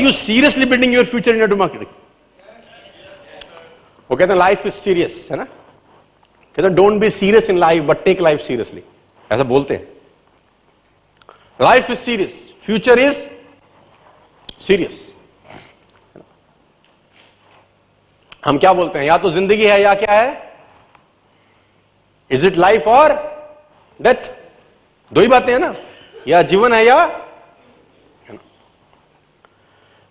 You 0.00 0.10
seriously 0.12 0.64
building 0.66 0.94
your 0.94 1.04
future 1.04 1.30
in 1.30 1.40
network 1.40 1.58
marketing 1.58 1.90
वो 4.10 4.16
कहते 4.16 4.32
हैं 4.32 4.38
लाइफ 4.38 4.66
इज़ 4.66 4.74
सीरियस 4.74 5.28
है 5.30 5.36
ना? 5.36 5.44
कहते 5.44 6.62
हैं 6.62 6.74
don't 6.74 7.00
be 7.00 7.10
serious 7.10 7.48
in 7.50 7.58
life 7.58 7.82
but 7.84 8.04
take 8.04 8.20
life 8.20 8.40
seriously 8.40 8.82
ऐसा 9.30 9.42
बोलते 9.44 9.74
हैं। 9.74 9.88
Life 11.60 11.90
is 11.90 11.98
serious 11.98 12.54
future 12.64 12.98
is 12.98 13.26
serious 14.60 15.00
हम 18.44 18.58
क्या 18.58 18.72
बोलते 18.72 18.98
हैं? 18.98 19.06
या 19.06 19.16
तो 19.18 19.30
ज़िंदगी 19.30 19.66
है 19.66 19.80
या 19.80 19.94
क्या 19.94 20.20
है? 20.20 20.52
इज़ 22.30 22.46
इट 22.46 22.56
लाइफ 22.56 22.88
और 22.88 23.12
डेथ 24.00 24.30
दो 25.12 25.20
ही 25.20 25.28
बातें 25.28 25.52
हैं 25.52 25.60
ना? 25.60 25.74
या 26.28 26.42
जीवन 26.42 26.72
है 26.72 26.84
या 26.86 27.04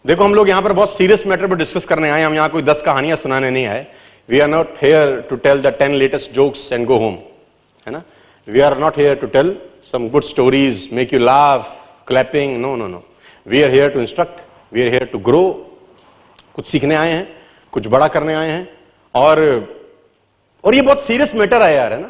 देखो, 0.06 0.24
हम 0.24 0.34
लोग 0.34 0.50
यहाँ 0.50 0.62
पर 0.62 0.74
बहुत 0.74 0.90
सीरियस 0.90 1.26
मैटर 1.28 1.48
पर 1.48 1.56
डिस्कस 1.56 1.86
करने 1.86 2.10
आए 2.10 2.22
हम 2.24 2.34
यहाँ 2.34 2.50
कोई 2.50 2.62
दस 2.62 2.82
कहानियाँ 2.82 3.18
सुनाने 3.18 3.50
नहीं 3.50 3.66
आए। 3.66 3.86
We 4.30 4.40
are 4.40 4.48
not 4.48 4.78
here 4.82 5.20
to 5.30 5.36
tell 5.38 5.62
the 5.62 5.68
ten 5.80 5.96
latest 5.96 6.32
jokes 6.34 6.72
and 6.72 6.86
go 6.88 6.98
home 6.98 7.14
है 7.88 7.94
ना? 7.94 8.02
We 8.48 8.60
are 8.60 8.78
not 8.80 8.98
here 8.98 9.16
to 9.16 9.28
tell 9.28 9.56
some 9.92 10.08
good 10.10 10.24
stories 10.24 10.90
make 10.94 11.14
you 11.14 11.20
laugh 11.20 11.78
clapping 12.08 12.58
no 12.62 12.76
no 12.76 12.88
no 12.88 13.04
we 13.46 13.62
are 13.64 13.70
here 13.70 13.90
to 13.90 14.00
instruct 14.00 14.42
we 14.74 14.82
are 14.82 14.88
here 14.90 15.06
to 15.12 15.20
grow 15.20 15.44
कुछ 16.54 16.66
सीखने 16.68 16.96
आए 16.96 17.12
हैं, 17.12 17.28
कुछ 17.74 17.88
बड़ा 17.88 18.08
करने 18.08 18.34
आए 18.34 18.50
हैं। 18.50 18.68
और 19.16 19.40
और 20.64 20.76
ये 20.76 20.82
बहुत 20.82 21.02
सीरियस 21.02 21.36
मैटर 21.36 21.62
है 21.62 21.74
यार, 21.76 21.94
है 21.94 22.02
ना? 22.02 22.10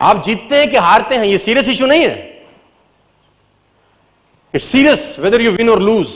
आप 0.00 0.22
जीतते 0.24 0.56
हैं 0.56 0.70
कि 0.70 0.76
हारते 0.78 1.14
हैं, 1.14 1.24
ये 1.24 1.38
सीरियस 1.38 1.68
इशू 1.68 1.86
नहीं 1.86 2.02
है। 2.02 2.44
It's 4.54 4.64
serious 4.66 5.16
whether 5.20 5.40
you 5.40 5.52
win 5.52 5.70
और 5.70 5.82
लूज 5.82 6.08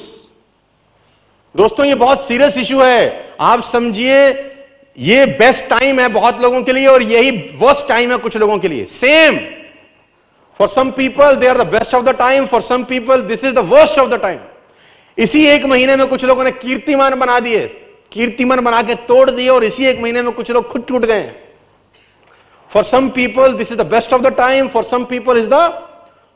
दोस्तों, 1.55 1.85
ये 1.87 1.95
बहुत 1.95 2.21
सीरियस 2.21 2.57
इशू 2.59 2.81
है। 2.81 3.37
आप 3.41 3.61
समझिए, 3.62 4.17
ये 4.98 5.27
बेस्ट 5.28 5.65
टाइम 5.67 6.01
है 6.01 6.09
बहुत 6.09 6.41
लोगों 6.41 6.62
के 6.62 6.73
लिए 6.73 6.87
और 6.87 7.03
यही 7.03 7.31
वर्स्ट 7.61 7.87
टाइम 7.89 8.12
है 8.12 8.17
कुछ 8.19 8.37
लोगों 8.37 8.59
के 8.59 8.69
लिए। 8.69 8.84
Same 8.84 9.39
for 10.61 10.69
some 10.69 10.91
people 10.91 11.37
they 11.37 11.47
are 11.48 11.59
the 11.59 11.67
best 11.67 11.95
of 11.95 12.03
the 12.05 12.15
time 12.17 12.47
for 12.47 12.61
some 12.62 12.84
people 12.84 13.23
this 13.23 13.45
is 13.45 13.55
the 13.55 13.59
worst 13.69 13.98
of 13.98 14.09
the 14.09 14.20
time 14.23 14.39
इसी 15.19 15.45
एक 15.47 15.65
महीने 15.65 15.97
में 15.97 16.06
कुछ 16.06 16.25
लोगों 16.25 16.45
ने 16.45 16.51
कीर्तिमान 16.53 17.15
बना 17.15 17.39
दिए। 17.41 17.67
कीर्तिमान 18.12 18.61
बना 18.61 18.83
के 18.83 18.95
तोड़ 19.05 19.31
दिए 19.31 19.48
और 19.48 19.65
इसी 19.65 19.87
एक 19.87 20.00
महीने 20.00 20.23
में 20.23 20.33
कुछ 20.33 20.50
लोग 20.50 20.69
खुद 20.69 20.84
टूट 20.89 21.05
गए। 21.05 21.31
For 22.71 22.83
some 22.83 23.09
people 23.11 23.53
this 23.53 23.73
is 23.73 23.78
the 23.78 23.87
best 23.87 24.12
of 24.12 24.23
the 24.23 24.34
time 24.34 24.69
for 24.69 24.84
some 24.84 25.05
people 25.05 25.39
is 25.39 25.50
the 25.50 25.62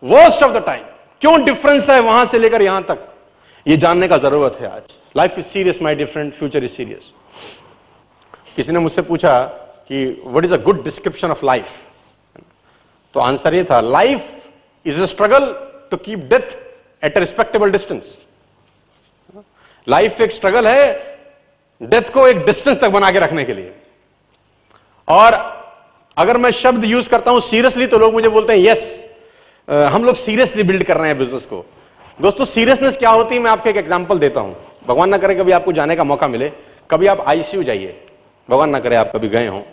worst 0.02 0.42
of 0.42 0.52
the 0.52 0.64
time 0.66 0.84
क्यों 1.22 1.44
डिफरेंस 1.44 1.90
है 1.90 2.00
वहाँ 2.00 2.24
से 2.26 2.38
लेकर 2.38 2.62
यहाँ 2.62 2.82
तक? 2.82 3.06
ये 3.66 3.76
जानने 3.76 4.08
का 4.08 4.18
ज़रूरत 4.18 4.56
है 4.60 4.66
आज। 4.66 4.82
Life 5.18 5.38
is 5.38 5.46
serious 5.46 5.82
my 5.82 5.94
different 5.94 6.32
future 6.34 6.64
is 6.64 6.72
serious 6.72 7.12
किसी 8.56 8.72
ने 8.72 8.78
मुझसे 8.78 9.02
पूछा 9.02 9.40
कि 9.88 10.04
what 10.26 10.44
is 10.44 10.54
a 10.54 10.56
good 10.62 10.82
description 10.84 11.30
of 11.30 11.44
life 11.46 11.76
तो 13.14 13.20
आंसर 13.20 13.54
ये 13.54 13.64
था 13.64 13.80
life 13.80 14.30
is 14.86 15.02
a 15.02 15.06
struggle 15.06 15.46
to 15.90 15.96
keep 15.98 16.24
death 16.30 16.56
at 17.02 17.16
a 17.16 17.20
respectable 17.20 17.70
distance 17.70 18.16
life 19.86 20.20
एक 20.20 20.32
स्ट्रगल 20.32 20.66
है 20.68 20.82
डेथ 21.80 22.10
को 22.14 22.26
एक 22.28 22.44
डिस्टेंस 22.46 22.78
तक 22.80 22.90
बना 22.90 23.10
के 23.10 23.18
रखने 23.20 23.44
के 23.44 23.54
लिए। 23.54 23.72
और 25.08 25.34
अगर 26.16 26.36
मैं 26.36 26.50
शब्द 26.52 26.84
यूज़ 26.84 27.08
करता 27.08 27.30
हूँ 27.30 27.40
सीरियसली 27.40 27.86
तो 27.86 27.98
लोग 27.98 28.12
मुझे 28.14 28.28
बोलते 28.28 28.52
हैं 28.52 28.60
यस 28.60 28.82
हम 29.68 30.04
लोग 30.04 30.14
सीरियसली 30.16 30.62
बिल्ड 30.62 30.84
कर 30.84 30.96
रहे 30.96 31.08
हैं 31.08 31.18
बिज़नेस 31.18 31.46
को। 31.46 31.64
दोस्तों 32.20 32.44
सीरियसनेस 32.46 32.96
क्या 32.96 33.10
होती 33.10 33.34
है? 33.34 33.40
मैं 33.40 33.50
आपको 33.50 33.70
एक 33.70 33.76
एग्जांपल 33.76 34.18
देता 34.18 34.40
हूँ। 34.40 34.56
भगवान 34.88 35.08
ना 35.08 35.16
करे 35.16 35.34
कभी 35.34 35.52
आपको 35.52 35.72
जाने 35.72 35.96
का 35.96 36.04
मौका 36.04 36.28
मिले, 36.28 36.48
कभी 36.90 37.06
आप 37.06 37.20
आईसीयू 37.20 37.62
जाइए। 37.62 38.00
भगवान 38.48 38.70
ना 38.70 38.78
करे 38.78 38.96
आप 38.96 39.12
कभी 39.14 39.28
गए 39.28 39.46
हो, 39.46 39.66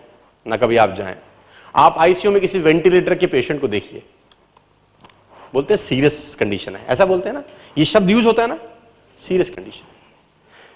ना 0.47 0.57
कभी 0.57 0.77
आप 0.77 0.93
जाएँ। 0.93 1.15
आप 1.75 1.95
आईसीयू 1.97 2.31
में 2.31 2.41
किसी 2.41 2.59
वेंटिलेटर 2.59 3.15
के 3.15 3.27
पेशेंट 3.27 3.61
को 3.61 3.67
देखिए। 3.67 4.03
बोलते 5.53 5.73
हैं 5.73 5.77
सीरियस 5.77 6.35
कंडीशन 6.39 6.75
है। 6.75 6.85
ऐसा 6.87 7.05
बोलते 7.05 7.29
हैं 7.29 7.35
ना, 7.35 7.43
ये 7.77 7.85
शब्द 7.85 8.09
यूज़ 8.09 8.25
होता 8.25 8.41
है 8.41 8.49
ना, 8.49 8.57
सीरियस 9.19 9.49
कंडीशन। 9.49 9.85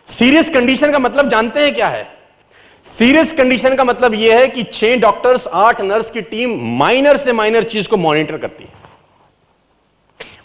सीरियस 0.08 0.50
कंडीशन 0.50 0.91
का 0.91 1.00
मतलब 1.00 1.30
जानते 1.30 1.59
हैं 1.59 1.74
क्या 1.75 1.88
है? 1.88 2.08
सीरियस 2.85 3.34
कंडीशन 3.34 3.75
का 3.75 3.84
मतलब 3.84 4.14
यह 4.14 4.40
है 4.40 4.47
कि 4.47 4.64
छह 4.64 4.96
डॉक्टर्स, 4.97 5.47
आठ 5.47 5.81
नर्स 5.81 6.12
की 6.12 6.22
टीम 6.22 6.58
माइनर 6.78 7.18
से 7.18 7.34
माइनर 7.34 7.64
चीज़ 7.64 7.90
को 7.90 7.97
मॉनिटर 7.97 8.38
करती 8.38 8.64
है। 8.64 8.72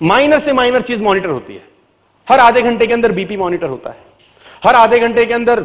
माइनर 0.02 0.38
से 0.38 0.52
माइनर 0.52 0.82
चीज़ 0.82 1.02
मॉनिटर 1.02 1.30
होती 1.30 1.54
है। 1.54 1.73
हर 2.28 2.40
आधे 2.40 2.62
घंटे 2.62 2.86
के 2.86 2.92
अंदर 2.92 3.12
बीपी 3.12 3.36
मॉनिटर 3.36 3.68
होता 3.68 3.90
है। 3.90 4.02
हर 4.64 4.74
आधे 4.74 4.98
घंटे 5.00 5.26
के 5.26 5.34
अंदर 5.34 5.60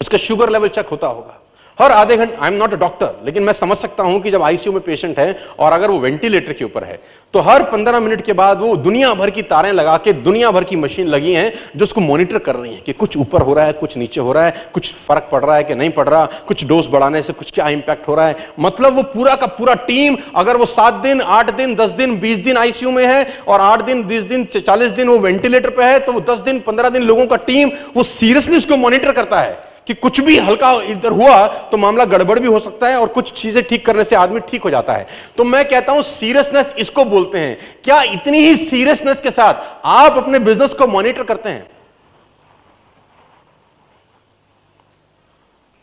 उसका 0.00 0.18
शुगर 0.18 0.50
लेवल 0.50 0.68
चेक 0.68 0.86
होता 0.86 1.06
होगा। 1.06 1.38
हर 1.82 1.92
आधे 1.92 2.16
घंटे 2.16 2.36
I 2.36 2.50
am 2.50 2.58
not 2.58 2.72
a 2.72 2.76
doctor 2.78 3.14
लेकिन 3.26 3.42
मैं 3.42 3.52
समझ 3.54 3.76
सकता 3.78 4.02
हूँ 4.02 4.20
कि 4.22 4.30
जब 4.30 4.42
आईसीयू 4.42 4.72
में 4.72 4.82
पेशेंट 4.82 5.18
है 5.18 5.36
और 5.58 5.72
अगर 5.72 5.90
वो 5.90 5.98
वेंटिलेटर 6.00 6.52
के 6.52 6.64
ऊपर 6.64 6.84
है 6.84 7.00
तो 7.34 7.40
हर 7.40 7.62
पंद्रह 7.62 8.00
मिनट 8.00 8.20
के 8.20 8.32
बाद 8.34 8.60
वो 8.60 8.76
दुनिया 8.78 9.12
भर 9.14 9.30
की 9.30 9.42
तारें 9.44 9.72
लगा 9.72 9.96
के 9.96 10.12
दुनिया 10.22 10.50
भर 10.50 10.64
की 10.64 10.76
मशीन 10.76 11.06
लगी 11.08 11.32
हैं 11.32 11.52
जो 11.76 11.82
उसको 11.84 12.00
मॉनिटर 12.00 12.38
कर 12.40 12.56
रही 12.56 12.72
हैं 12.74 12.82
कि 12.82 12.92
कुछ 12.94 13.16
ऊपर 13.16 13.42
हो 13.42 13.54
रहा 13.54 13.64
है, 13.64 13.72
कुछ 13.72 13.96
नीचे 13.96 14.20
हो 14.20 14.32
रहा 14.32 14.44
है, 14.44 14.54
कुछ 14.74 14.92
फ़र्क 14.96 15.28
पड़ 15.32 15.44
रहा 15.44 15.56
है 15.56 15.64
कि 15.64 15.74
नहीं 15.74 15.90
पड़ 15.90 16.08
रहा, 16.08 16.24
कुछ 16.48 16.64
डोज 16.66 16.88
बढ़ाने 16.88 17.22
से 17.22 17.32
कुछ 17.32 17.50
क्या 17.50 17.68
इंपैक्ट 17.70 18.08
हो 18.08 18.14
रहा 18.14 18.26
है। 18.26 18.36
मतलब 18.60 18.96
वो 18.96 19.02
पूरा 19.14 19.34
का 19.36 19.46
पूरा 19.48 19.74
टीम 19.86 20.16
अगर 20.36 20.56
वो 20.56 20.66
सात 20.66 20.94
दिन, 21.02 21.20
आठ 21.20 21.50
दिन, 21.56 21.74
दस 21.74 21.90
दिन, 21.92 22.18
बीस 22.18 22.38
दिन 22.40 22.56
आईसीयू 22.58 22.90
में 22.90 23.06
है 23.06 23.26
और 23.48 23.60
आठ 23.62 23.82
दिन, 23.82 24.02
बीस 24.04 24.24
दिन, 24.24 24.44
चालीस 24.46 24.90
दिन 24.92 25.08
वो 25.08 25.18
वेंटिलेटर 25.20 25.70
पर 25.70 25.84
है 25.84 25.98
तो 26.00 26.12
वो 26.12 26.20
दस 26.22 26.38
दिन, 26.40 26.58
पंद्रह 26.60 26.88
दिन 26.90 27.02
लोगों 27.02 27.26
का 27.26 27.36
टीम 27.42 27.70
वो 27.96 28.02
सीरियसली 28.04 28.56
उसको 28.56 28.76
मॉनिटर 28.78 29.12
करता 29.12 29.40
है। 29.40 29.71
कि 29.86 29.94
कुछ 29.94 30.20
भी 30.20 30.36
हल्का 30.38 30.72
इधर 30.82 31.12
हुआ 31.12 31.46
तो 31.70 31.76
मामला 31.76 32.04
गड़बड़ 32.04 32.38
भी 32.38 32.48
हो 32.48 32.58
सकता 32.58 32.88
है 32.88 32.96
और 32.96 33.08
कुछ 33.08 33.32
चीज़ें 33.32 33.62
ठीक 33.64 33.84
करने 33.86 34.04
से 34.04 34.16
आदमी 34.16 34.40
ठीक 34.40 34.62
हो 34.62 34.70
जाता 34.70 34.92
है। 34.92 35.06
तो 35.36 35.44
मैं 35.44 35.64
कहता 35.68 35.92
हूँ 35.92 36.02
सीरियसनेस 36.04 36.74
इसको 36.78 37.04
बोलते 37.04 37.38
हैं। 37.38 37.58
क्या 37.84 38.02
इतनी 38.04 38.38
ही 38.38 38.56
सीरियसनेस 38.58 39.20
के 39.20 39.30
साथ 39.30 39.80
आप 39.84 40.16
अपने 40.18 40.38
बिज़नेस 40.40 40.74
को 40.74 40.86
मॉनिटर 40.86 41.22
करते 41.22 41.48
हैं? 41.48 41.70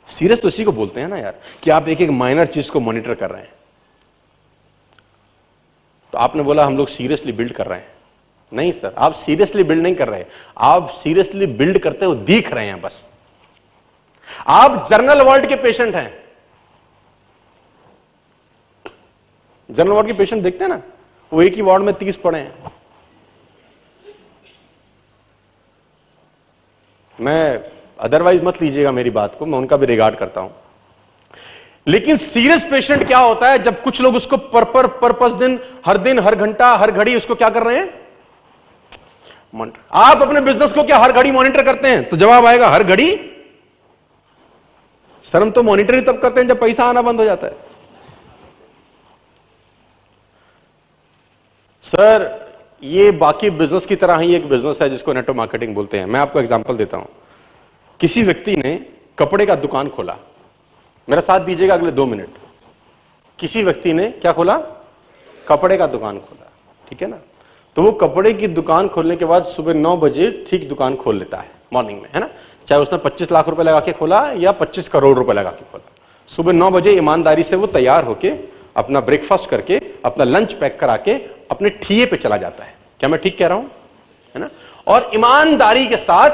सीरियस 0.09 0.41
तो 0.41 0.47
इसी 0.47 0.63
को 0.63 0.71
बोलते 0.71 0.99
हैं 1.01 1.07
ना 1.07 1.17
यार, 1.17 1.39
कि 1.63 1.69
आप 1.69 1.87
एक 1.87 2.01
एक 2.01 2.09
माइनर 2.11 2.45
चीज़ 2.47 2.71
को 2.71 2.79
मॉनिटर 2.79 3.13
कर 3.13 3.29
रहे 3.29 3.41
हैं। 3.41 3.53
तो 6.13 6.17
आपने 6.17 6.43
बोला, 6.43 6.65
हम 6.65 6.77
लोग 6.77 6.87
सीरियसली 6.87 7.31
बिल्ड 7.31 7.53
कर 7.53 7.67
रहे 7.67 7.79
हैं। 7.79 7.87
नहीं 8.51 8.71
सर 8.71 8.93
आप 8.97 9.13
सीरियसली 9.13 9.63
बिल्ड 9.63 9.83
नहीं 9.83 9.95
कर 9.95 10.07
रहे। 10.07 10.25
आप 10.57 10.89
सीरियसली 10.91 11.45
बिल्ड 11.47 11.77
करते 11.79 12.05
हो, 12.05 12.15
दिख 12.15 12.51
रहे 12.53 12.65
हैं 12.65 12.81
बस। 12.81 13.11
आप 14.47 14.85
जर्नल 14.89 15.21
वार्ड 15.21 15.47
के 15.47 15.55
पेशेंट 15.55 15.95
हैं। 15.95 16.17
जनरल 19.69 19.91
वार्ड 19.91 20.07
के 20.07 20.13
पेशेंट 20.13 20.43
देखते 20.43 20.63
हैं 20.63 20.69
ना, 20.71 20.81
वो 21.31 21.41
एक 21.41 21.53
ही 21.53 21.61
वार्ड 21.61 21.83
में 21.83 21.93
तीस 21.95 22.15
पड़े 22.15 22.39
हैं। 22.39 22.71
मैं 27.19 27.71
अदरवाइज़ 27.99 28.43
मत 28.43 28.61
लीजिएगा 28.61 28.91
मेरी 28.91 29.09
बात 29.09 29.35
को, 29.39 29.45
मैं 29.45 29.57
उनका 29.57 29.77
भी 29.77 29.85
रिगार्ड 29.85 30.15
करता 30.15 30.41
हूँ। 30.41 30.53
लेकिन 31.87 32.17
सीरियस 32.17 32.63
पेशेंट 32.63 33.05
क्या 33.07 33.19
होता 33.19 33.49
है, 33.51 33.59
जब 33.59 33.81
कुछ 33.81 34.01
लोग 34.01 34.15
उसको 34.15 34.37
पर 34.37 34.63
पर 34.63 34.87
पर्पस 34.87 35.33
दिन, 35.33 35.59
हर 35.85 35.97
दिन, 35.97 36.19
हर 36.19 36.35
घंटा, 36.35 36.75
हर 36.75 36.91
घड़ी 36.91 37.15
उसको 37.15 37.35
क्या 37.35 37.49
कर 37.49 37.63
रहे 37.63 37.77
हैं? 37.77 37.93
आप 39.91 40.21
अपने 40.21 40.41
बिज़नेस 40.41 40.73
को 40.73 40.83
क्या 40.83 40.97
हर 40.97 41.11
घड़ी 41.11 41.31
मॉनिटर 41.31 41.63
करते 41.65 41.87
हैं? 41.87 42.09
तो 42.09 42.17
जवाब 42.17 42.45
आएगा, 42.45 42.67
हर 42.67 42.83
घड़ी 42.83 43.28
सर 45.25 45.41
हम 45.41 45.51
तो 45.51 45.63
मॉनिटरिंग 45.63 46.05
तब 46.05 46.19
करते 46.21 46.41
हैं 46.41 46.47
जब 46.47 46.59
पैसा 46.59 46.85
आना 46.85 47.01
बंद 47.01 47.19
हो 47.19 47.25
जाता 47.25 47.47
है। 47.47 47.57
सर 51.85 52.27
ये 52.83 53.11
बाकी 53.13 53.49
बिज़नेस 53.51 53.85
की 53.85 53.95
तरह 53.95 54.17
ही 54.17 54.35
एक 54.35 54.47
बिज़नेस 54.49 54.81
है 54.81 54.89
जिसको 54.89 55.13
नेटवर्क 55.13 55.37
मार्केटिंग 55.37 55.75
बोलते 55.75 55.99
हैं। 55.99 56.05
मैं 56.05 56.19
आपको 56.19 56.39
एग्जांपल 56.39 56.77
देता 56.77 56.97
हूँ। 56.97 57.07
किसी 57.99 58.23
व्यक्ति 58.23 58.55
ने 58.55 58.75
कपड़े 59.17 59.45
का 59.45 59.55
दुकान 59.55 59.89
खोला। 59.89 60.17
मेरा 61.07 61.21
साथ 61.21 61.39
दीजिएगा 61.39 61.73
अगले 61.73 61.91
दो 61.91 62.05
मिनट। 62.05 62.37
किसी 63.39 63.63
व्यक्ति 63.63 63.93
ने 63.93 64.09
क्या 64.11 64.31
खोला? 64.33 64.57
कपड़े 65.47 65.77
का 65.77 65.87
दुकान 65.87 66.19
खोला। 66.19 66.51
ठीक 66.87 67.01
है 67.01 67.07
ना? 67.07 67.19
तो 67.75 67.81
वो 67.81 67.91
कपड़े 67.91 68.33
की 68.33 68.47
दुकान 68.47 68.87
खोलने 68.87 69.15
के 69.15 69.25
बाद 69.25 69.43
सुबह 69.45 69.73
नौ 69.73 69.95
बजे 69.97 70.29
ठीक 70.49 70.67
दुकान 70.69 70.95
खोल 70.95 71.17
लेता 71.17 71.37
है 71.37 71.51
मॉर्निंग 71.73 72.01
में, 72.01 72.09
है 72.13 72.19
ना? 72.19 72.29
चाहे 72.69 72.81
उसने 72.81 72.97
25 72.97 73.31
लाख 73.31 73.49
रुपए 73.49 73.63
लगा 73.63 73.79
के 73.79 73.91
खोला 73.91 74.31
या 74.37 74.51
25 74.51 74.87
करोड़ 74.87 75.17
रुपए 75.17 75.33
लगा 75.33 75.49
के 75.49 75.71
खोला। 75.71 75.91
सुबह 76.27 76.53
नौ 76.53 76.71
बजे 76.71 76.91
ईमानदारी 76.91 77.43
से 77.43 77.55
वो 77.55 77.67
तैयार 77.67 78.03
होके 78.03 78.29
अपना 78.77 78.99
ब्रेकफास्ट 78.99 79.49
करके, 79.49 79.81
अपना 80.05 80.23
लंच 80.23 80.53
पैक 80.53 80.79
करा 80.79 80.97
के 80.97 81.13
अपने 81.51 81.69
ठीए 81.69 82.05
पे 82.05 82.17
चला 82.17 82.37
जाता 82.37 82.63
है। 82.63 82.75
क्या 82.99 83.09
मैं 83.09 83.21
ठीक 83.21 83.37
कह 83.37 83.47
रहा 83.47 83.57
हूँ? 83.57 83.71
है 84.35 84.41
ना? 84.41 84.49
और 84.87 85.11
ईमानदारी 85.15 85.87
के 85.87 85.97
साथ 85.97 86.29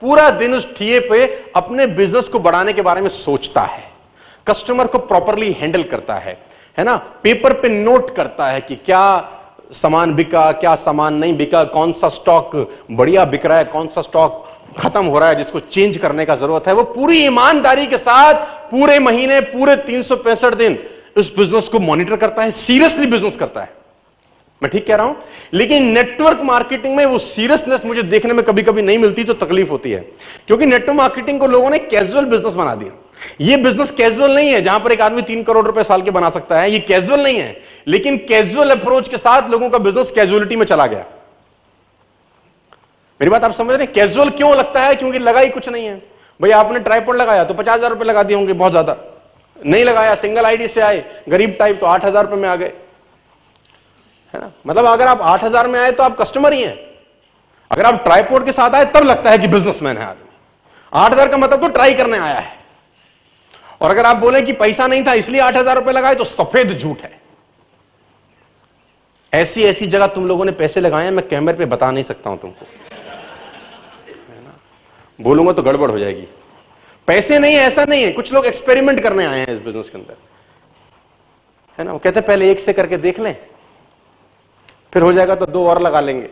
पूरा 0.00 0.30
दिन 0.30 0.54
उस 0.54 0.76
ठीए 0.76 1.00
पे 1.00 1.44
अपने 1.56 1.86
बिज़नेस 1.86 2.28
को 2.28 2.38
बढ़ाने 2.38 2.72
के 2.72 2.82
बारे 2.82 3.00
में 3.00 3.08
सोचता 3.08 3.62
है। 3.62 3.84
कस्टमर 4.46 4.86
को 4.86 4.98
प्रॉपरली 4.98 5.52
हैंडल 5.52 5.82
करता 5.82 6.14
है। 6.14 6.38
है 6.78 6.84
ना? 6.84 6.96
पेपर 6.96 7.52
पे 7.52 7.68
नोट 7.68 8.16
करता 8.16 8.46
है 8.46 8.60
कि 8.60 8.76
क्या 8.76 9.32
सामान 9.72 10.14
बिका, 10.14 10.52
क्या 10.52 10.74
सामान 10.74 11.14
नहीं 11.14 11.36
बिका, 11.36 11.64
कौन 11.64 11.92
सा 11.92 12.08
स्टॉक 12.08 12.70
बढ़िया 12.90 13.24
बिक 13.24 13.46
रहा 13.46 13.58
है, 13.58 13.64
कौन 13.64 13.88
सा 13.88 14.00
स्टॉक 14.00 14.51
खत्म 14.78 15.04
हो 15.04 15.18
रहा 15.18 15.28
है, 15.28 15.34
जिसको 15.34 15.60
चेंज 15.60 15.96
करने 15.96 16.24
का 16.24 16.36
ज़रूरत 16.36 16.68
है, 16.68 16.74
वो 16.74 16.82
पूरी 16.82 17.24
ईमानदारी 17.24 17.86
के 17.86 17.98
साथ 17.98 18.34
पूरे 18.70 18.98
महीने, 18.98 19.40
पूरे 19.40 19.76
तीन 19.76 20.02
सौ 20.02 20.16
पैंसठ 20.16 20.54
दिन 20.54 20.78
उस 21.16 21.36
बिज़नेस 21.36 21.68
को 21.68 21.80
मॉनिटर 21.80 22.16
करता 22.16 22.42
है 22.42 22.50
सीरियसली 22.50 23.06
बिज़नेस 23.06 23.36
करता 23.36 23.60
है। 23.60 23.74
मैं 24.62 24.70
ठीक 24.70 24.86
कह 24.86 24.96
रहा 24.96 25.06
हूँ? 25.06 25.16
लेकिन 25.54 25.82
नेटवर्क 25.84 26.40
मार्केटिंग 26.42 26.96
में 26.96 27.06
वो 27.06 27.18
सीरियसनेस 27.18 27.84
मुझे 27.86 28.02
देखने 28.02 28.32
में 28.32 28.44
कभी 28.44 28.62
कभी 28.62 28.82
नहीं 28.82 28.98
मिलती 28.98 29.24
तो 29.24 29.34
तकलीफ़ 29.34 29.70
होती 29.70 29.90
है। 29.90 30.00
क्योंकि 30.46 30.66
नेटवर्क 30.66 30.98
मार्केटिंग 30.98 31.40
को 31.40 31.46
लोगों 31.46 31.70
ने 31.70 31.78
कैजुअल 31.78 32.24
बिज़नेस 32.24 32.52
बना 32.52 32.74
दिया। 32.74 32.92
ये 33.40 33.56
बिज़नेस 33.56 33.90
कैजुअल 33.90 34.34
नहीं 34.34 34.50
है, 34.50 34.62
जहाँ 34.62 34.80
पर 34.80 34.92
एक 34.92 35.00
आदमी 35.00 35.22
तीन 35.22 35.42
करोड़ 35.42 35.66
रुपए 35.66 35.84
साल 35.84 36.02
के 36.02 36.10
बना 36.10 36.30
सकता 36.30 36.60
है, 36.60 36.72
ये 36.72 36.78
कैजुअल 36.78 37.20
नहीं 37.20 37.38
है। 37.38 37.60
लेकिन 37.88 38.16
कैजुअल 38.16 38.70
अप्रोच 38.70 39.08
के 39.08 39.16
साथ 39.16 39.50
लोगों 39.50 39.68
का 39.68 39.78
बिज़नेस 39.78 40.10
कैजुअलिटी 40.10 40.56
में 40.56 40.66
चला 40.66 40.86
गया। 40.86 41.04
मेरी 43.22 43.30
बात 43.30 43.44
आप 43.44 43.52
समझ 43.52 43.70
रहे 43.70 43.84
हैं? 43.84 43.92
कैजुअल 43.92 44.30
क्यों 44.30 44.54
लगता 44.56 44.80
है? 44.82 44.94
क्योंकि 44.94 45.18
लगा 45.20 45.40
ही 45.40 45.48
कुछ 45.50 45.68
नहीं 45.68 45.86
है। 45.86 45.94
भाई 46.40 46.50
आपने 46.52 46.78
ट्राईपोर्ड 46.80 47.18
लगाया 47.18 47.44
तो 47.44 47.54
पचास 47.54 47.76
हज़ार 47.76 47.90
रुपए 47.90 48.04
लगा 48.04 48.22
दिए 48.22 48.36
होंगे, 48.36 48.52
बहुत 48.52 48.72
ज़्यादा। 48.72 48.96
नहीं 49.56 49.84
लगाया 49.84 50.14
सिंगल 50.14 50.46
आईडी 50.46 50.68
से 50.68 50.80
आए, 50.80 51.04
गरीब 51.28 51.56
टाइप 51.58 51.78
तो 51.80 51.86
आठ 51.86 52.04
हज़ार 52.04 52.24
रुपए 52.24 52.36
में 52.36 52.48
आ 52.48 52.56
गए। 52.56 52.72
है 54.34 54.40
ना? 54.40 54.50
मतलब 54.66 54.86
अगर 54.86 55.06
आप 55.08 55.22
आठ 55.22 55.44
हज़ार 55.44 55.66
में 55.66 55.78
आए 55.80 55.92
तो 55.92 56.02
आप 56.02 56.16
कस्टमर 56.20 56.52
ही 56.52 56.62
हैं। 56.62 56.76
अगर 57.70 57.86
आप 57.86 58.02
ट्राईपोर्ड 58.04 58.44
के 58.44 58.52
साथ 58.52 58.74
आए, 58.74 58.84
तब 58.86 59.04
लगता 59.04 59.30
है 59.30 59.38
कि 59.38 59.48
बिजनेसमैन 59.48 59.98
है 59.98 60.04
आदमी। 60.04 60.28
आठ 60.92 61.12
हज़ार 61.12 61.28
का 61.28 61.36
मतलब 61.36 61.60
तो 61.62 61.68
ट्राई 61.70 61.94
करने 61.94 62.18
आया 62.18 62.38
है। 62.38 62.52
और 63.80 63.90
अगर 63.90 64.06
आप 64.06 64.16
बोले 64.18 64.42
कि 64.42 64.52
पैसा 64.54 64.86
नहीं 64.86 65.04
था, 65.04 65.12
इसलिए 65.14 65.40
आठ 65.42 65.56
हज़ार 65.56 65.76
रुपए 65.76 65.92
लगाए 65.92 66.14
तो 66.14 66.24
सफ़ेद 66.26 66.78
झूठ 66.78 67.02
है। 67.02 67.20
ऐसी 69.32 69.64
ऐसी 69.64 69.86
जगह 69.88 70.06
तुम 70.08 70.26
लोगों 70.28 70.44
ने 70.44 70.52
पैसे 70.54 70.80
लगाए 70.80 71.10
मैं 71.10 71.28
कैमरे 71.28 71.54
पे 71.54 71.64
बता 71.66 71.90
नहीं 71.90 72.04
सकता 72.04 72.30
हूँ 72.30 72.38
तुमको। 72.38 72.66
बोलूँगा 75.22 75.52
तो 75.52 75.62
गड़बड़ 75.62 75.90
हो 75.90 75.98
जाएगी। 75.98 76.26
पैसे 77.08 77.38
नहीं 77.38 77.54
है, 77.54 77.60
ऐसा 77.62 77.84
नहीं 77.84 78.02
है। 78.04 78.10
कुछ 78.12 78.32
लोग 78.32 78.46
एक्सपेरिमेंट 78.46 79.00
करने 79.00 79.24
आए 79.26 79.38
हैं 79.38 79.52
इस 79.52 79.60
बिज़नेस 79.60 79.90
के 79.90 79.98
अंदर। 79.98 80.16
है 81.78 81.84
ना? 81.84 81.92
वो 81.92 81.98
कहते 81.98 82.20
पहले 82.22 82.50
एक 82.50 82.60
से 82.60 82.72
करके 82.72 82.96
देख 82.98 83.18
लें, 83.20 83.36
फिर 84.92 85.02
हो 85.02 85.12
जाएगा 85.12 85.34
तो 85.34 85.46
दो 85.48 85.66
और 85.68 85.80
लगा 85.82 86.00
लेंगे। 86.00 86.28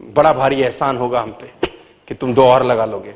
बड़ा 0.00 0.32
भारी 0.32 0.60
एहसान 0.62 0.96
होगा 0.96 1.20
हम 1.20 1.30
पे 1.32 1.50
कि 2.08 2.14
तुम 2.14 2.34
दो 2.34 2.44
और 2.44 2.62
लगा 2.64 2.84
लोगे। 2.86 3.14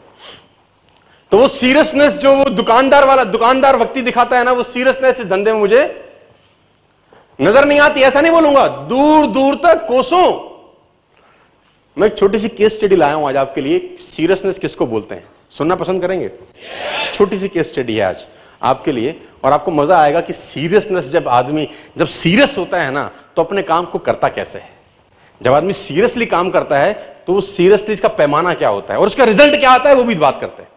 तो 1.32 1.38
वो 1.38 1.46
सीरियसनेस 1.50 2.16
जो 2.16 2.34
वो 2.34 2.44
दुकानदार 2.46 3.04
वाला, 3.06 3.24
दुकानदार 3.26 3.76
व्यक्ति 3.76 4.02
दिखाता 4.02 4.38
है 4.38 4.44
ना, 4.44 4.52
वो 4.52 4.62
सीरियसनेस 4.64 5.20
धंधे 5.22 5.52
में 5.52 5.60
मुझे 5.60 5.82
नज़र 7.38 7.64
नहीं 7.64 7.80
आती। 7.80 8.00
ऐसा 8.02 8.20
नहीं 8.20 8.32
बोलूँगा 8.32 8.66
दूर 8.88 9.26
दूर 9.28 9.54
तक 9.64 9.86
कोसों 9.88 10.24
मैं 11.96 12.06
एक 12.06 12.16
छोटी 12.18 12.38
सी 12.38 12.48
केस 12.48 12.72
स्टडी 12.72 12.96
लाया 12.96 13.14
हूँ 13.14 13.26
आज 13.28 13.36
आपके 13.36 13.60
लिए। 13.60 13.78
सीरियसनेस 13.98 14.58
किसको 14.58 14.86
बोलते 14.86 15.14
हैं? 15.14 15.24
सुनना 15.50 15.74
पसंद 15.74 16.02
करेंगे? 16.02 16.30
छोटी 17.14 17.36
सी 17.36 17.48
केस 17.48 17.70
स्टडी 17.70 17.94
है 17.94 18.04
आज 18.04 18.24
आपके 18.62 18.92
लिए, 18.92 19.14
और 19.44 19.52
आपको 19.52 19.70
मज़ा 19.70 19.98
आएगा 19.98 20.20
कि 20.20 20.32
सीरियसनेस 20.32 21.08
जब 21.08 21.28
आदमी, 21.28 21.68
जब 21.98 22.06
सीरियस 22.06 22.56
होता 22.58 22.80
है 22.80 22.90
ना 22.90 23.10
तो 23.36 23.42
अपने 23.42 23.62
काम 23.62 23.84
को 23.86 23.98
करता 24.00 24.28
कैसे 24.28 24.58
है? 24.58 24.68
जब 25.40 25.52
आदमी 25.52 25.72
सीरियसली 25.74 26.26
काम 26.26 26.50
करता 26.50 26.78
है 26.78 26.92
तो 27.26 27.32
वो 27.32 27.40
सीरियसली 27.42 27.92
इसका 27.92 28.08
पैमाना 28.10 28.52
क्या 28.54 28.68
होता 28.68 28.94
है? 28.94 29.00
और 29.00 29.06
उसका 29.06 29.24
रिज़ल्ट 29.24 29.58
क्या 29.60 29.70
आता 29.70 29.90
है, 29.90 29.94
वो 29.96 30.04
भी 30.04 30.14
बात 30.16 30.40
करते 30.40 30.62
हैं। 30.62 30.68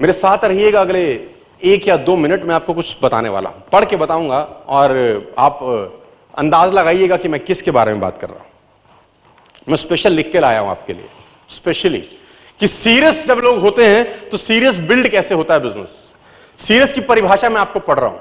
मेरे 0.00 0.12
साथ 0.12 0.44
रहिएगा 0.44 0.80
अगले 0.80 1.04
एक 1.64 1.88
या 1.88 1.96
दो 1.98 2.16
मिनट, 2.16 2.42
में 2.42 2.54
आपको 2.54 2.74
कुछ 2.74 2.96
बताने 3.02 3.28
वाला 3.28 3.50
हूँ। 3.50 3.62
पढ़ 3.72 3.84
के 3.84 3.96
बताऊँगा, 3.96 4.40
और 4.68 5.34
आप 5.38 5.58
अंदाज 6.34 6.74
लगाइएगा 6.74 7.16
कि 7.16 7.28
मैं 7.28 7.40
किसके 7.40 7.70
बारे 7.70 7.92
में 7.92 8.00
बात 8.00 8.18
कर 8.18 8.28
रहा 8.28 8.38
हूँ। 8.38 8.54
मैं 9.66 9.76
स्पेशल 9.76 10.12
लिख 10.12 10.30
के 10.32 10.40
लाया 10.40 10.60
हूँ 10.60 10.70
आपके 10.70 10.92
लिए। 10.92 11.08
स्पेशली 11.48 11.98
कि 12.60 12.68
सीरियस 12.68 13.26
जब 13.26 13.38
लोग 13.38 13.58
होते 13.60 13.86
हैं 13.86 14.28
तो 14.28 14.36
सीरियस 14.36 14.78
बिल्ड 14.80 15.08
कैसे 15.08 15.34
होता 15.34 15.54
है 15.54 15.60
बिज़नेस 15.60 15.90
सीरियस 16.58 16.92
की 16.92 17.00
परिभाषा 17.02 17.48
मैं 17.48 17.60
आपको 17.60 17.80
पढ़ 17.80 17.98
रहा 17.98 18.08
हूँ। 18.08 18.20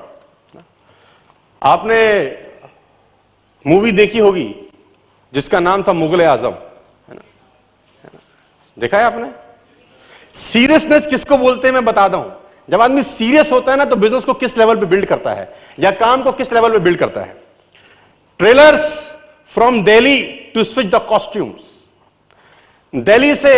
आपने 1.62 1.98
मूवी 3.66 3.92
देखी 3.92 4.20
होगी, 4.20 4.54
जिसका 5.34 5.60
नाम 5.60 5.84
था 5.84 5.94
मुगल 5.94 6.22
आज़म। 6.24 6.56
देखा 8.78 8.98
है 8.98 9.04
आपने? 9.04 9.32
सीरियसनेस 10.34 11.08
किसको 11.08 11.38
बोलते 11.38 11.68
हैं 11.68 11.74
मैं 11.74 11.86
बता 11.86 12.04
हूँ 12.06 12.32
जब 12.70 12.82
आदमी 12.82 13.04
सीरियस 13.04 13.52
होता 13.52 13.72
है 13.72 13.78
ना 13.78 13.86
तो 13.86 13.96
बिज़नेस 13.96 14.26
को 14.26 14.34
किस 14.36 14.58
लेवल 14.58 14.76
पे 14.76 14.86
बिल्ड 14.86 15.06
करता 15.06 15.34
है? 15.34 15.54
या 15.80 15.92
काम 15.94 16.24
को 16.24 16.32
किस 16.32 16.54
लेवल 16.54 16.72
पे 16.72 16.80
बिल्ड 16.80 17.00
करता 17.00 17.22
है? 17.22 17.36
ट्रेलर्स 18.40 18.86
फ्रॉम 19.50 19.84
दिल्ली 19.84 20.22
टू 20.56 20.64
स्विच 20.64 20.88
द 20.88 20.96
कॉस्ट्यूम्स 21.10 21.74
दिल्ली 22.94 23.36
से 23.36 23.54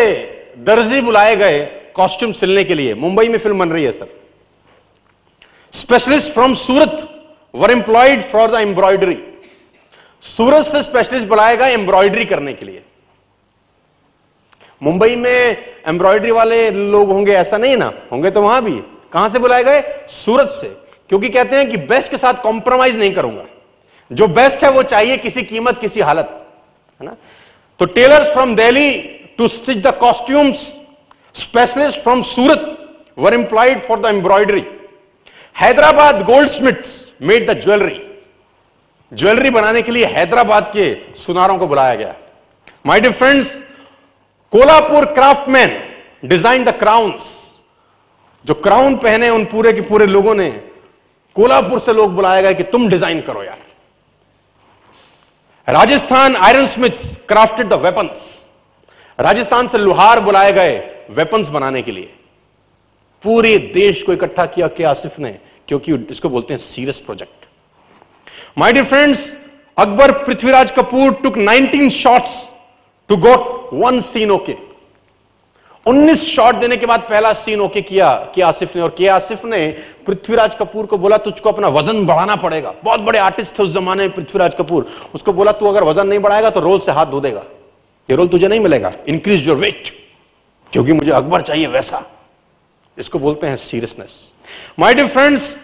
दर्जी 0.58 1.02
बुलाए 1.02 1.36
गए 1.36 1.66
कॉस्ट्यूम 1.96 2.32
सिलने 2.32 2.64
के 2.64 2.76
लिए। 2.76 2.94
मुंबई 2.94 3.28
में 3.28 3.38
फ़िल्म 3.40 3.60
बन 3.60 3.70
रही 3.70 3.84
है 3.84 3.92
sir 3.92 4.08
specialist 5.74 6.32
from 6.32 6.54
Surat 6.54 7.08
were 7.54 7.72
employed 7.72 8.22
for 8.22 8.52
the 8.52 8.56
embroidery 8.56 9.18
Surat 10.24 10.66
से 10.66 10.82
स्पेशलिस्ट 10.84 11.28
बुलाए 11.28 11.58
गए 11.58 11.74
एम्ब्रॉयडरी 11.74 12.26
करने 12.26 12.54
के 12.54 12.66
लिए। 12.66 12.84
मुंबई 14.84 15.16
में 15.16 15.58
एम्ब्रॉयडरी 15.88 16.32
वाले 16.32 16.70
लोग 16.72 17.12
होंगे, 17.12 17.34
ऐसा 17.34 17.58
नहीं 17.58 17.78
ना? 17.78 17.92
होंगे 18.12 18.32
तो 18.32 18.42
वहाँ 18.42 18.62
भी। 18.64 18.80
कहाँ 19.14 19.30
से 19.30 19.40
बुलाए 19.40 19.64
गए? 19.64 19.84
सूरत 20.10 20.50
से। 20.50 20.68
क्योंकि 21.10 21.30
कहते 21.30 21.56
हैं 21.56 21.70
कि 21.70 21.78
बेस्ट 21.78 22.12
के 22.12 22.18
साथ 22.18 22.42
कॉम्प्रोमाइज 22.44 23.00
नहीं 23.00 23.12
करूँगा। 23.12 23.46
जो 24.12 24.28
बेस्ट 24.28 24.64
है 24.64 24.72
वो 24.72 24.84
चाहिए 24.84 25.18
किसी 25.18 25.44
कीमत, 25.44 25.78
किसी 25.78 26.02
हालत। 26.02 26.47
है 27.00 27.06
ना? 27.06 27.16
तो 27.80 27.86
tailors 27.88 28.34
from 28.34 28.56
Delhi 28.56 28.92
to 29.38 29.48
stitch 29.50 29.78
the 29.78 29.94
costumes 30.00 30.72
specialist 31.36 32.00
from 32.02 32.22
Surat 32.28 32.64
were 33.20 33.34
employed 33.34 33.80
for 33.80 34.00
the 34.00 34.06
embroidery. 34.08 34.64
Hyderabad 35.56 36.22
gold 36.26 36.50
made 36.50 36.86
made 37.22 37.50
the 37.50 37.60
jewellery 37.62 38.00
jewellery 39.12 39.50
बनाने 39.50 39.82
के 39.82 39.92
लिए 39.92 40.06
हैदराबाद 40.08 40.72
के 40.74 40.86
सुनारों 41.18 41.58
को 41.58 41.68
बुलाया 41.68 41.96
गया। 41.96 42.16
My 42.86 43.00
dear 43.02 43.14
friends 43.14 43.56
Kolhapur 44.54 45.06
craftsman 45.14 45.78
design 46.26 46.64
the 46.64 46.70
crowns 46.80 47.30
जो 48.46 48.54
क्राउन 48.66 48.96
पहने 48.98 49.30
उन 49.30 49.46
पूरे 49.46 49.72
के 49.74 49.82
पूरे 49.84 50.06
लोगों 50.08 50.36
ने 50.36 50.50
कोलापुर 51.36 51.80
से 51.80 51.94
लोग 51.94 52.14
बुलाया 52.16 52.42
गया 52.42 52.52
कि 52.52 52.64
तुम 52.72 52.88
डिज़ाइन 52.90 53.22
करो 53.22 53.44
यार। 53.44 53.60
Rajasthan 55.68 56.36
iron 56.36 56.66
smiths 56.66 57.00
crafted 57.28 57.68
the 57.70 57.74
weapons 57.74 58.20
Rajasthan 59.20 59.68
से 59.68 59.78
लुहार 59.78 60.20
बुलाए 60.20 60.52
गए 60.54 60.78
वेपन्स 61.10 61.50
बनाने 61.50 61.82
के 61.82 61.92
लिए। 61.92 62.14
पूरे 63.24 63.58
देश 63.74 64.04
को 64.04 64.14
इकट्ठा 64.14 64.46
किया 64.46 64.68
के 64.68 64.84
आसिफ 64.84 65.20
ने? 65.20 65.32
क्योंकि 65.68 65.94
इसको 66.12 66.30
बोलते 66.30 66.54
हैं 66.54 66.58
serious 66.58 67.00
project 67.00 67.46
my 68.58 68.74
dear 68.74 68.86
friends 68.86 69.36
Akbar 69.78 70.12
Prithviraj 70.24 70.72
Kapoor 70.72 71.14
took 71.14 71.38
19 71.40 71.90
shots 71.90 72.44
to 73.10 73.18
got 73.18 73.70
one 73.74 74.00
scene 74.02 74.32
okay 74.32 74.56
19 75.88 76.24
shot 76.26 76.56
देने 76.56 76.78
के 76.78 76.86
बाद 76.86 77.02
पहला 77.10 77.32
सीन 77.34 77.62
ओके 77.62 77.82
किया, 77.82 78.14
के 78.36 78.42
आसिफ 78.42 78.76
ने, 78.76 78.82
और 78.82 78.96
के 78.98 79.08
आसिफ 79.08 79.46
ने 79.46 79.68
पृथ्वीराज 80.06 80.56
कपूर 80.56 80.86
को 80.86 80.98
बोला, 80.98 81.18
तुझको 81.18 81.50
अपना 81.50 81.68
वज़न 81.70 82.06
बढ़ाना 82.06 82.36
पड़ेगा। 82.36 82.74
बहुत 82.84 83.02
बड़े 83.02 83.20
आर्टिस्ट 83.20 83.58
थे 83.60 83.64
उस 83.64 83.74
जमाने 83.74 84.04
में, 84.04 84.16
पृथ्वीराज 84.16 84.56
कपूर। 84.56 84.88
उसको 85.16 85.34
बोला, 85.34 85.52
तू 85.52 85.68
अगर 85.68 85.84
वज़न 85.84 86.08
नहीं 86.08 86.20
बढ़ाएगा 86.20 86.50
तो 86.50 86.60
रोल 86.60 86.80
से 86.80 86.92
हाथ 86.92 87.06
धो 87.06 87.20
देगा। 87.20 87.44
ये 88.10 88.16
रोल 88.16 88.28
तुझे 88.28 88.48
नहीं 88.48 88.60
मिलेगा। 88.60 88.92
इंक्रीज 89.08 89.48
योर 89.48 89.58
वेट 89.58 89.94
क्योंकि 90.74 90.94
मुझे 90.94 91.12
अकबर 91.12 91.42
चाहिए 91.42 91.68
वैसा। 91.68 92.04
इसको 92.98 93.20
बोलते 93.20 93.48
हैं 93.48 93.56
seriousness 93.56 94.32
my 94.80 94.94
dear 94.94 95.08
friends 95.08 95.60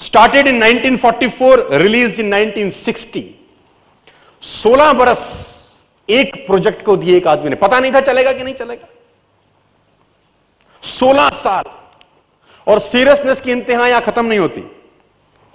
started 0.00 0.46
in 0.48 0.62
1944 0.62 1.66
release 1.72 2.20
in 2.20 2.34
1960 2.34 3.22
16 4.42 4.92
बरस 4.92 5.26
एक 6.08 6.34
प्रोजेक्ट 6.46 6.84
को 6.84 6.96
दिए 6.96 7.16
एक 7.16 7.26
आदमी 7.28 7.50
ने। 7.50 7.56
पता 7.56 7.80
नहीं 7.80 7.92
था 7.92 8.00
चलेगा 8.02 8.32
कि 8.32 8.44
नहीं 8.44 8.54
चलेगा। 8.54 8.89
16 10.82 11.30
साल। 11.34 11.64
और 12.66 12.78
सीरियसनेस 12.80 13.40
की 13.40 13.52
इंतहा 13.52 13.86
यहाँ 13.86 14.00
खत्म 14.02 14.24
नहीं 14.26 14.38
होती। 14.38 14.64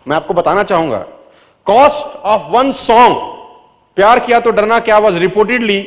मैं 0.05 0.15
आपको 0.15 0.33
बताना 0.33 0.63
चाहूँगा 0.63 0.97
कॉस्ट 1.67 2.15
ऑफ़ 2.25 2.49
वन 2.51 2.71
सॉन्ग 2.73 3.17
प्यार 3.97 4.19
किया 4.19 4.39
तो 4.39 4.51
डरना 4.51 4.79
क्या 4.81 4.97
was 4.99 5.17
reportedly 5.19 5.79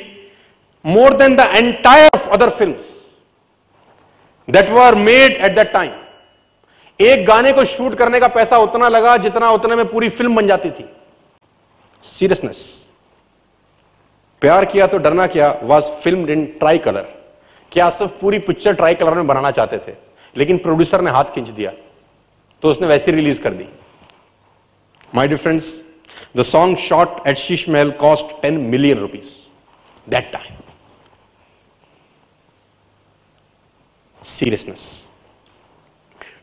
more 0.84 1.14
than 1.16 1.36
the 1.36 1.40
entire 1.54 2.08
of 2.14 2.28
other 2.30 2.50
film 2.50 2.74
that 4.48 4.70
were 4.70 4.94
made 4.96 5.32
at 5.34 5.54
that 5.54 5.72
time 5.72 5.90
एक 7.00 7.24
गाने 7.26 7.52
को 7.52 7.64
शूट 7.66 7.94
करने 7.94 8.20
का 8.20 8.28
पैसा 8.30 8.58
उतना 8.58 8.88
लगा 8.88 9.16
जितना 9.18 9.50
उतने 9.50 9.76
में 9.76 9.84
पूरी 9.88 10.08
फ़िल्म 10.10 10.36
बन 10.36 10.46
जाती 10.46 10.70
थी। 10.70 10.84
सीरियसनेस 12.04 12.64
प्यार 14.42 14.64
किया 14.64 14.86
तो 14.86 14.98
डरना 14.98 15.26
क्या 15.28 15.50
was 15.64 15.90
film 16.02 16.28
in 16.30 16.44
tri 16.58 16.78
colour 16.78 17.06
क्या 17.72 17.90
सिर्फ़ 17.90 18.12
पूरी 18.20 18.38
पिक्चर 18.46 18.72
ट्राई 18.74 18.94
कलर 18.94 19.14
में 19.14 19.26
बनाना 19.26 19.50
चाहते 19.50 19.78
थे 19.78 19.96
लेकिन 20.36 20.58
प्रोड्यूसर 20.58 21.00
ने 21.00 21.10
हाथ 21.10 21.34
खींच 21.34 21.48
दिया 21.50 21.72
तो 22.62 22.70
उसने 22.70 22.86
वैसे 22.86 23.12
रिलीज़ 23.12 23.40
कर 23.40 23.52
दी 23.52 23.68
my 25.14 25.28
difference 25.28 25.76
The 26.34 26.44
song 26.44 26.76
shot 26.76 27.26
at 27.26 27.38
Shish 27.38 27.66
Mahal 27.68 27.92
cost 27.92 28.26
10 28.42 28.70
million 28.70 29.00
rupees 29.00 29.46
that 30.06 30.32
time. 30.32 30.54
Seriousness. 34.22 35.08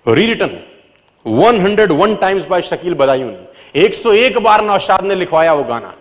Rewritten 0.05 0.63
101 1.25 2.17
times 2.20 2.46
by 2.46 2.62
Shakil 2.62 2.96
Badayuni. 2.96 3.48
101 3.75 4.41
बार 4.41 4.65
नौशाद 4.65 5.05
ने 5.05 5.15
लिखवाया 5.15 5.53
वो 5.53 5.63
गाना 5.63 5.94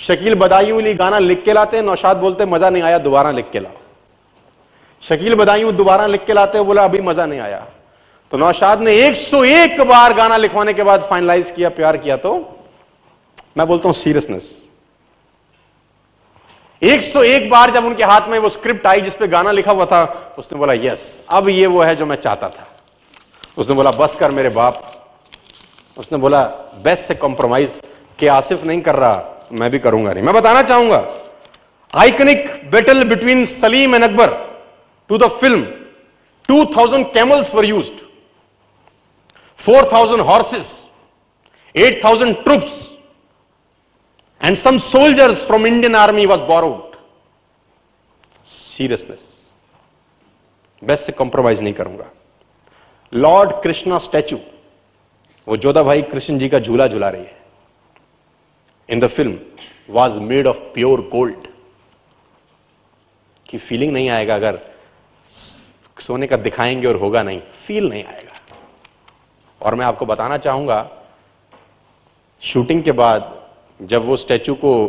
शकील 0.00 0.34
बदायूं 0.34 0.98
गाना 0.98 1.18
लिख 1.18 1.44
के 1.44 1.52
लाते, 1.52 1.82
नौशाद 1.82 2.16
बोलते, 2.16 2.46
मज़ा 2.46 2.70
नहीं 2.70 2.82
आया, 2.82 2.98
दोबारा 2.98 3.30
लिख 3.30 3.50
के 3.50 3.60
लाओ 3.60 3.85
शकील 5.02 5.34
बदायूं 5.34 5.74
दोबारा 5.76 6.06
लिख 6.06 6.24
के 6.26 6.32
लाते 6.32 6.60
बोला, 6.62 6.84
अभी 6.84 7.00
मज़ा 7.00 7.26
नहीं 7.26 7.40
आया। 7.40 7.66
तो 8.32 8.36
नौशाद 8.36 8.80
ने 8.82 8.92
101 9.00 9.80
बार 9.86 10.12
गाना 10.14 10.36
लिखवाने 10.36 10.72
के 10.72 10.82
बाद 10.82 11.02
फाइनलाइज 11.02 11.50
किया, 11.50 11.68
प्यार 11.70 11.96
किया। 11.96 12.16
तो 12.16 12.32
मैं 13.56 13.66
बोलता 13.66 13.88
हूँ 13.88 13.94
सीरियसनेस 13.94 14.46
101 16.82 17.48
बार 17.50 17.70
जब 17.70 17.84
उनके 17.84 18.04
हाथ 18.04 18.28
में 18.28 18.38
वो 18.38 18.48
स्क्रिप्ट 18.48 18.86
आई 18.86 19.00
जिसपे 19.00 19.26
गाना 19.28 19.50
लिखा 19.52 19.72
हुआ 19.72 19.84
था, 19.84 20.34
उसने 20.38 20.58
बोला 20.58 20.72
यस 20.74 21.22
अब 21.28 21.48
ये 21.48 21.66
वो 21.66 21.82
है 21.82 21.94
जो 21.96 22.06
मैं 22.06 22.16
चाहता 22.16 22.48
था। 22.48 22.66
उसने 23.58 23.74
बोला, 23.74 23.90
बस 23.92 24.14
कर 24.14 24.30
मेरे 24.30 24.48
बाप। 24.50 24.82
उसने 25.96 26.18
बोला 26.18 26.42
बेस्ट 26.84 27.04
से 27.04 27.14
कॉम्प्रोमाइज 27.16 27.80
के 28.18 28.28
आसिफ 28.28 28.64
नहीं 28.64 28.80
कर 28.80 28.94
रहा, 28.94 29.46
मैं 29.52 29.70
भी 29.70 29.78
करूँगा 29.78 30.12
नहीं। 30.12 30.24
मैं 30.24 30.34
बताना 30.34 30.62
चाहूँगा 30.62 31.04
iconic 31.92 32.70
battle 32.70 33.04
between 33.04 33.44
Salim 33.46 33.94
and 33.94 34.04
Akbar. 34.04 34.45
To 35.10 35.18
the 35.18 35.28
film 35.40 35.62
2000 36.48 37.04
camels 37.14 37.52
were 37.54 37.64
used 37.74 38.02
4000 39.60 40.20
horses 40.32 40.66
8000 41.74 42.36
troops, 42.44 42.74
and 44.40 44.56
some 44.56 44.78
soldiers 44.78 45.42
from 45.44 45.66
indian 45.66 45.94
army 45.94 46.26
was 46.26 46.40
borrowed. 46.50 46.94
Seriousness. 48.44 49.24
Best 50.82 51.06
से 51.06 51.12
कॉम्प्रोमाइज 51.12 51.60
नहीं 51.62 51.74
करूँगा. 51.74 52.06
लॉर्ड 53.12 53.52
कृष्णा 53.62 53.98
स्टैचू 54.06 54.38
वो 55.46 55.56
जोधा 55.56 55.82
भाई 55.82 56.02
कृष्ण 56.12 56.38
जी 56.38 56.48
का 56.48 56.58
झूला 56.58 56.86
झूला 56.88 57.08
रही 57.08 57.22
है. 57.22 57.36
In 58.88 59.00
the 59.00 59.06
film 59.06 59.38
was 59.94 60.18
made 60.20 60.46
of 60.46 60.58
pure 60.74 61.00
gold 61.12 61.46
की 63.48 63.58
फीलिंग 63.58 63.92
नहीं 63.92 64.08
आएगा 64.10 64.34
अगर 64.34 64.58
सोने 65.96 66.26
का 66.26 66.36
दिखाएँगे 66.36 66.86
और 66.88 66.96
होगा 66.96 67.22
नहीं 67.22 67.40
फील 67.40 67.88
नहीं 67.88 68.04
आएगा। 68.04 68.32
और 69.60 69.74
मैं 69.74 69.86
आपको 69.86 70.06
बताना 70.06 70.36
चाहूँगा 70.36 70.90
शूटिंग 72.42 72.82
के 72.82 72.92
बाद 72.92 73.32
जब 73.80 74.04
वो 74.04 74.16
स्टैचू 74.16 74.54
को 74.54 74.88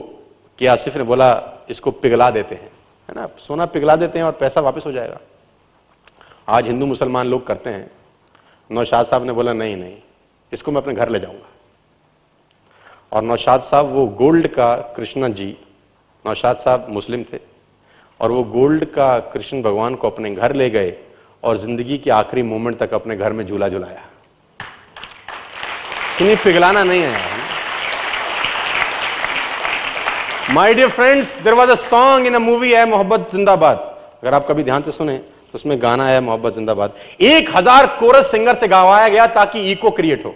के 0.60 0.68
आसिफ 0.68 0.96
ने 0.98 1.04
बोला, 1.04 1.30
इसको 1.70 1.92
पिघला 1.92 2.30
देते 2.32 2.56
हैं, 2.56 2.72
है 3.10 3.16
ना? 3.16 3.28
सोना 3.40 3.66
पिघला 3.66 3.96
देते 3.96 4.20
हैं 4.20 4.26
और 4.26 4.32
पैसा 4.32 4.62
वापस 4.62 4.86
हो 4.86 4.92
जाएगा। 4.92 5.20
आज 6.50 6.68
हिंदू 6.68 6.86
मुसलमान 6.86 7.28
लोग 7.28 7.48
करते 7.48 7.70
हैं। 7.70 7.92
नौशाद 8.72 9.06
साहब 9.06 9.26
ने 9.26 9.34
बोला, 9.34 9.54
नहीं 9.54 9.76
नहीं, 9.76 9.98
इसको 10.54 10.72
मैं 10.72 10.82
अपने 10.82 10.94
घर 10.94 11.10
ले 11.10 11.20
जाऊँगा। 11.20 11.50
और 13.12 13.22
नौशाद 13.24 13.62
साहब, 13.62 13.86
वो 13.86 14.08
गोल्ड 14.08 14.48
का 14.48 14.76
कृष्णा 14.76 15.28
जी, 15.30 15.58
नौशाद 16.26 16.58
साहब 16.58 16.88
मुस्लिम 16.90 17.24
थे। 17.24 17.40
और 18.20 18.32
वो 18.32 18.44
गोल्ड 18.46 18.86
का 18.92 19.18
कृष्ण 19.34 19.62
भगवान 19.62 19.96
को 19.96 20.10
अपने 20.10 20.34
घर 20.36 20.54
ले 20.56 20.70
गए 20.70 20.94
और 21.44 21.58
ज़िंदगी 21.58 21.98
के 21.98 22.10
आखिरी 22.12 22.44
मोमेंट 22.44 22.78
तक 22.80 22.94
अपने 22.94 23.16
घर 23.16 23.34
में 23.34 23.46
झूला 23.46 23.70
झुलाया। 23.70 24.04
पिघलाना 26.44 26.84
नहीं 26.84 27.02
है 27.02 27.36
my 30.52 30.74
dear 30.74 30.90
friends 30.90 31.38
there 31.44 31.54
was 31.54 31.72
a 31.72 31.76
song 31.76 32.28
in 32.28 32.36
a 32.36 32.40
movie 32.40 32.72
है 32.72 32.86
मोहब्बत 32.90 33.28
जिंदाबाद। 33.32 33.78
अगर 34.24 34.34
आप 34.34 34.48
कभी 34.48 34.64
ध्यान 34.64 34.82
से 34.84 34.92
सुने 34.92 35.18
तो 35.18 35.56
उसमें 35.56 35.82
गाना 35.82 36.08
है 36.08 36.20
मोहब्बत 36.22 36.54
जिंदाबाद। 36.54 36.94
एक 37.22 37.50
हज़ार 37.56 37.88
कोरस 38.00 38.32
सिंगर 38.32 38.54
से 38.56 38.68
गवाया 38.68 39.08
गया 39.08 39.26
ताकि 39.36 39.72
इको 39.72 39.92
क्रिएट 39.92 40.26
हो। 40.26 40.34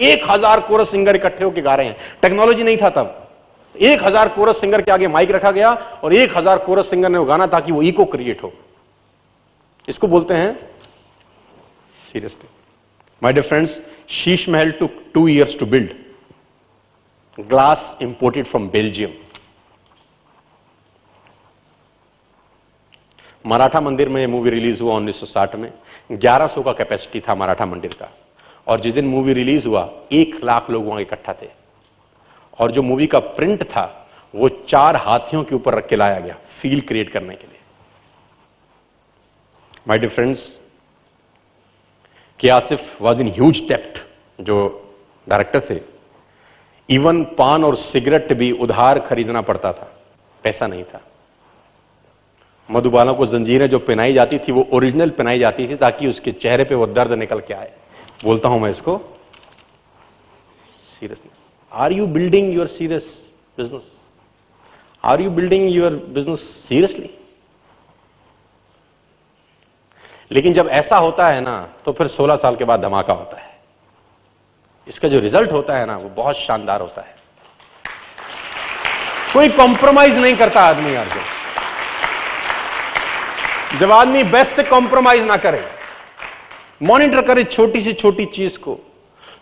एक 0.00 0.24
हज़ार 0.30 0.60
कोरस 0.60 0.90
सिंगर 0.90 1.16
इकट्ठे 1.16 1.44
होकर 1.44 1.60
गा 1.60 1.74
रहे 1.74 1.86
हैं। 1.86 1.96
टेक्नोलॉजी 2.22 2.62
नहीं 2.62 2.76
था 2.76 2.90
तब। 2.90 3.29
एक 3.74 4.02
हज़ार 4.02 4.28
कोरस 4.28 4.60
सिंगर 4.60 4.82
के 4.82 4.90
आगे 4.92 5.08
माइक 5.08 5.30
रखा 5.30 5.50
गया 5.50 5.72
और 6.04 6.14
एक 6.14 6.36
हज़ार 6.36 6.58
कोरस 6.58 6.90
सिंगर 6.90 7.08
ने 7.08 7.18
वो 7.18 7.24
गाना 7.24 7.46
ताकि 7.46 7.72
वो 7.72 7.82
इको 7.82 8.04
क्रिएट 8.06 8.42
हो। 8.42 8.52
इसको 9.88 10.08
बोलते 10.08 10.34
हैं 10.34 10.52
seriously. 12.02 12.48
My 13.22 13.32
dear 13.32 13.46
friends 13.46 13.80
Sheesh 14.10 14.48
Mahal 14.48 14.70
took 14.72 14.88
two 15.14 15.26
years 15.28 15.58
to 15.58 15.66
build 15.66 15.92
glass 17.38 17.96
imported 18.02 18.46
from 18.46 18.68
Belgium 18.68 19.10
Maratha 23.44 23.80
Mandir 23.80 24.08
में 24.08 24.26
मूवी 24.26 24.50
रिलीज़ 24.50 24.82
हुआ 24.82 24.94
1960 24.94 25.54
में। 25.56 25.72
1100 26.12 26.62
का 26.62 26.72
कैपेसिटी 26.72 27.20
था 27.20 27.34
मराठा 27.34 27.66
मंदिर 27.66 27.92
का। 27.92 28.08
और 28.66 28.80
जिस 28.80 28.94
दिन 28.94 29.06
मूवी 29.06 29.32
रिलीज़ 29.32 29.68
हुआ, 29.68 29.88
एक 30.12 30.40
लाख 30.44 30.70
लोग 30.70 30.86
वहाँ 30.86 31.00
इकट्ठा 31.00 31.32
थे। 31.32 31.48
और 32.60 32.70
जो 32.70 32.82
मूवी 32.82 33.06
का 33.06 33.18
प्रिंट 33.18 33.62
था, 33.64 33.84
वो 34.34 34.48
चार 34.48 34.96
हाथियों 34.96 35.42
के 35.44 35.54
ऊपर 35.54 35.74
रख 35.74 35.86
के 35.88 35.96
लाया 35.96 36.18
गया 36.20 36.36
फील 36.60 36.80
क्रिएट 36.80 37.10
करने 37.12 37.34
के 37.34 37.46
लिए। 37.46 37.58
My 39.88 39.98
dear 39.98 40.10
friends 40.10 40.58
K 42.40 42.48
Asif 42.50 43.00
was 43.02 43.20
in 43.20 43.28
huge 43.28 43.60
डेप्ट 43.68 43.98
जो 44.38 44.58
डायरेक्टर 45.26 45.60
थे 45.70 45.80
इवन 46.88 47.22
पान 47.38 47.64
और 47.64 47.76
सिगरेट 47.76 48.32
भी 48.32 48.50
उधार 48.52 48.98
खरीदना 49.00 49.40
पड़ता 49.42 49.72
था, 49.72 49.90
पैसा 50.44 50.66
नहीं 50.66 50.84
था। 50.84 51.00
मधुबाला 52.68 53.12
को 53.12 53.26
जंजीरें 53.26 53.68
जो 53.70 53.78
पहनाई 53.78 54.12
जाती 54.12 54.38
थी, 54.38 54.52
वो 54.52 54.66
ओरिजिनल 54.72 55.10
पहनाई 55.10 55.38
जाती 55.38 55.68
थी, 55.68 55.76
ताकि 55.76 56.06
उसके 56.08 56.32
चेहरे 56.32 56.64
पे 56.64 56.74
वो 56.74 56.86
दर्द 56.88 57.12
निकल 57.12 57.40
के 57.40 57.54
आए। 57.54 57.72
बोलता 58.24 58.48
हूँ 58.48 58.60
मैं 58.60 58.70
इसको 58.70 58.96
seriousness 60.90 61.49
are 61.72 61.92
you 61.92 62.06
building 62.06 62.54
your 62.54 62.66
serious 62.66 63.30
business 63.56 64.00
are 65.04 65.20
you 65.20 65.30
building 65.30 65.68
your 65.70 65.92
business 66.08 66.40
seriously 66.68 67.10
लेकिन 70.32 70.52
जब 70.52 70.68
ऐसा 70.68 70.96
होता 70.96 71.28
है 71.28 71.40
ना 71.40 71.58
तो 71.84 71.92
फिर 71.92 72.06
16 72.08 72.36
साल 72.36 72.56
के 72.56 72.64
बाद 72.64 72.80
धमाका 72.80 73.12
होता 73.12 73.36
है। 73.36 73.48
इसका 74.86 75.08
जो 75.08 75.18
रिज़ल्ट 75.20 75.52
होता 75.52 75.76
है 75.78 75.86
ना, 75.86 75.96
वो 75.96 76.08
बहुत 76.08 76.36
शानदार 76.36 76.80
होता 76.80 77.02
है। 77.02 77.14
कोई 79.32 79.48
कॉम्प्रोमाइज 79.48 80.18
नहीं 80.18 80.36
करता 80.36 80.60
आदमी 80.60 80.94
यार 80.94 81.08
जो। 81.08 81.20
जब 83.78 83.92
आदमी 83.92 84.22
बेस्ट 84.24 84.50
से 84.50 84.62
कॉम्प्रोमाइज 84.62 85.24
ना 85.24 85.36
करे 85.36 85.64
मॉनिटर 86.82 87.22
करे 87.22 87.44
छोटी 87.44 87.80
सी 87.80 87.92
छोटी 87.92 88.24
चीज़ 88.24 88.58
को 88.58 88.78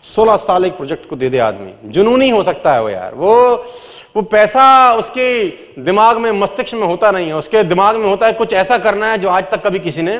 16 0.03 0.35
साल 0.35 0.65
एक 0.65 0.77
प्रोजेक्ट 0.77 1.09
को 1.09 1.15
दे 1.15 1.29
दे 1.29 1.39
आदमी। 1.39 1.73
जुनूनी 1.85 2.29
हो 2.29 2.43
सकता 2.43 2.73
है 2.73 2.81
वो 2.81 2.89
यार। 2.89 3.15
वो 3.15 3.65
वो 4.15 4.21
पैसा 4.21 4.93
उसके 4.93 5.47
दिमाग 5.81 6.17
में, 6.17 6.31
मस्तिष्क 6.31 6.73
में 6.73 6.87
होता 6.87 7.11
नहीं 7.11 7.27
है। 7.27 7.33
उसके 7.33 7.63
दिमाग 7.63 7.95
में 7.95 8.05
होता 8.05 8.25
है, 8.25 8.33
कुछ 8.33 8.53
ऐसा 8.53 8.77
करना 8.77 9.11
है 9.11 9.17
जो 9.17 9.29
आज 9.29 9.43
तक 9.51 9.63
कभी 9.63 9.79
किसी 9.79 10.01
ने 10.01 10.19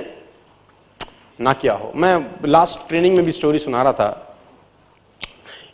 ना 1.39 1.53
किया 1.53 1.73
हो। 1.73 1.91
मैं 1.95 2.25
लास्ट 2.45 2.87
ट्रेनिंग 2.87 3.15
में 3.15 3.25
भी 3.25 3.31
स्टोरी 3.31 3.59
सुना 3.59 3.81
रहा 3.83 3.93
था। 3.93 4.37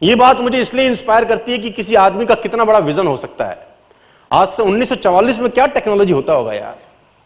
ये 0.03 0.15
बात 0.15 0.39
मुझे 0.39 0.61
इसलिए 0.61 0.87
इंस्पायर 0.87 1.25
करती 1.25 1.51
है 1.51 1.57
कि 1.57 1.69
किसी 1.69 1.95
आदमी 1.95 2.25
का 2.25 2.35
कितना 2.35 2.65
बड़ा 2.65 2.79
विजन 2.79 3.07
हो 3.07 3.17
सकता 3.17 3.45
है। 3.45 3.67
आज 4.31 4.47
से 4.47 4.63
1944 4.63 5.39
में 5.39 5.49
क्या 5.51 5.65
टेक्नोलॉजी 5.65 6.13
होता 6.13 6.33
होगा 6.33 6.53
यार? 6.53 6.77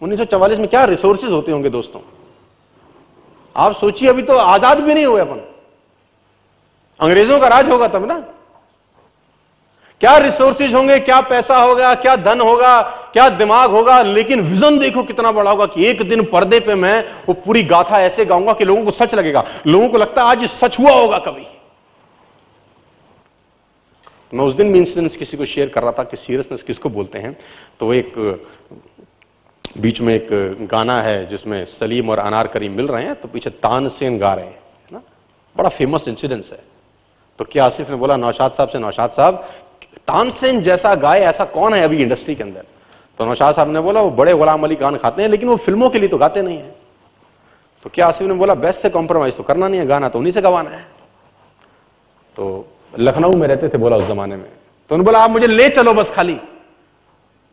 1944 0.02 0.60
में 0.60 0.68
क्या 0.68 0.86
रिसोर्सेज 0.86 1.32
होते 1.32 1.52
होंगे 1.52 1.70
दोस्तों? 1.70 2.02
आप 3.56 3.74
सोचिए, 3.74 4.10
अभी 4.10 4.22
तो 4.22 4.38
आज़ाद 4.38 4.80
भी 4.80 4.94
नहीं 4.94 5.06
हुए 5.06 5.22
अपन। 5.22 5.42
अंग्रेज़ों 7.00 7.40
का 7.40 7.48
राज 7.48 7.70
होगा 7.70 7.88
तब 7.88 8.06
ना। 8.06 8.20
क्या 10.02 10.18
रिसोर्सेज 10.18 10.74
होंगे, 10.74 11.00
क्या 11.00 11.20
पैसा 11.22 11.58
होगा, 11.58 11.94
क्या 11.96 12.16
धन 12.16 12.42
होगा, 12.42 12.82
क्या 13.14 13.28
दिमाग 13.30 13.72
होगा, 13.72 14.02
लेकिन 14.02 14.42
विजन 14.42 14.78
देखो 14.80 15.04
कितना 15.04 15.32
बड़ा 15.32 15.52
होगा 15.52 15.66
कि 15.66 15.86
एक 15.86 16.08
दिन 16.10 16.24
पर्दे 16.24 16.60
पे 16.60 16.76
मैं 16.76 17.04
वो 17.28 17.34
पूरी 17.36 17.64
गाथा 17.64 18.00
ऐसे 18.02 18.26
गाऊँगा 18.26 18.54
कि 18.54 18.66
लोगों 18.66 18.84
को 18.86 18.92
सच 18.92 19.16
लगेगा। 19.16 19.44
लोगों 19.68 19.90
को 19.90 19.98
लगता 19.98 20.24
है 20.24 20.30
आज 20.30 20.46
सच 20.46 20.80
हुआ 20.80 20.92
होगा 20.92 21.18
कभी। 21.18 21.46
मैं 24.34 24.46
उस 24.46 24.54
दिन 24.54 24.72
भी 24.74 24.80
इंसिडेंस 24.80 25.18
किसी 25.18 25.38
को 25.38 25.46
शेयर 25.46 25.70
कर 25.70 25.84
रहा 25.84 25.92
था 25.92 26.04
कि 26.04 26.18
सीरियसनेस 26.18 26.64
किसको 26.64 26.90
बोलते 26.90 27.20
हैं। 27.20 27.38
तो 27.80 27.94
एक, 27.94 28.14
बीच 29.78 30.02
में 30.02 30.14
एक 30.16 30.68
गाना 30.72 31.02
है 31.02 31.26
जिसमें 31.26 31.64
सलीम 31.66 32.10
और 32.10 32.20
अनार 32.20 32.48
करीम 32.48 32.72
मिल 32.72 32.88
रहे 32.88 33.04
हैं 33.04 33.16
तो 33.16 33.28
पीछे 33.28 33.50
तानसेन 33.50 34.18
गा 34.18 34.34
रहे 34.34 34.46
हैं 34.46 34.60
ना। 34.92 35.02
बड़ा 35.56 35.70
फ़ेमस 35.70 36.08
इंसिडेंस 36.08 36.52
है। 36.52 36.64
तो 37.40 37.46
क्या 37.46 37.66
आसिफ 37.66 37.90
ने 37.90 37.96
बोला, 37.96 38.18
नौशाद 38.18 38.52
साहब 38.52 38.70
से, 38.70 38.80
नौशाद 38.80 39.10
साहब, 39.10 39.36
तानसेन 40.08 40.62
जैसा 40.62 40.96
गाय 40.96 41.20
ऐसा 41.20 41.46
कौन 41.46 41.74
है 41.74 41.84
अभी 41.84 41.98
इंडस्ट्री 41.98 42.36
के 42.36 42.44
अंदर? 42.44 42.66
तो 43.18 43.26
नौशाद 43.26 43.56
साहब 43.56 43.70
ने 43.70 43.80
बोला, 43.80 44.02
वो 44.02 44.12
बड़े 44.12 44.34
गुलाम 44.34 44.64
अली 44.64 44.76
गान 44.76 44.98
खाते 44.98 45.22
हैं, 45.22 45.30
लेकिन 45.30 45.50
वो 45.50 45.56
फ़िल्मों 45.56 45.90
के 45.90 46.00
लिए 46.00 46.10
तो 46.10 46.18
गाते 46.18 46.42
नहीं 46.42 46.58
है। 46.58 46.76
तो 47.84 47.90
क्या 47.90 48.08
आसिफ 48.08 48.28
ने 48.28 48.34
बोला 48.34 48.54
बेस्ट 48.54 48.80
से 48.80 48.90
कॉम्प्रोमाइज 48.90 49.38
तो 49.38 49.44
करना 49.44 49.68
नहीं 49.68 49.80
है, 49.80 49.86
गाना 49.86 50.10
तो 50.10 50.20
उन्हीं 50.20 50.34
से 50.34 50.42
गवाना 50.42 50.70
है। 50.70 50.88
तो 52.36 52.68
लखनऊ 53.00 53.34
में 53.34 53.48
रहते 53.48 53.70
थे 53.70 53.78
बोला 53.78 53.98
उस 53.98 54.08
जमाने 54.08 54.36
में। 54.36 54.46
तो 54.46 54.96
उन्होंने 54.96 55.04
बोला, 55.04 55.20
आप 55.20 55.32
मुझे 55.32 55.48
ले 55.48 55.70
चलो 55.70 55.94
बस 55.94 56.12
खाली। 56.12 56.36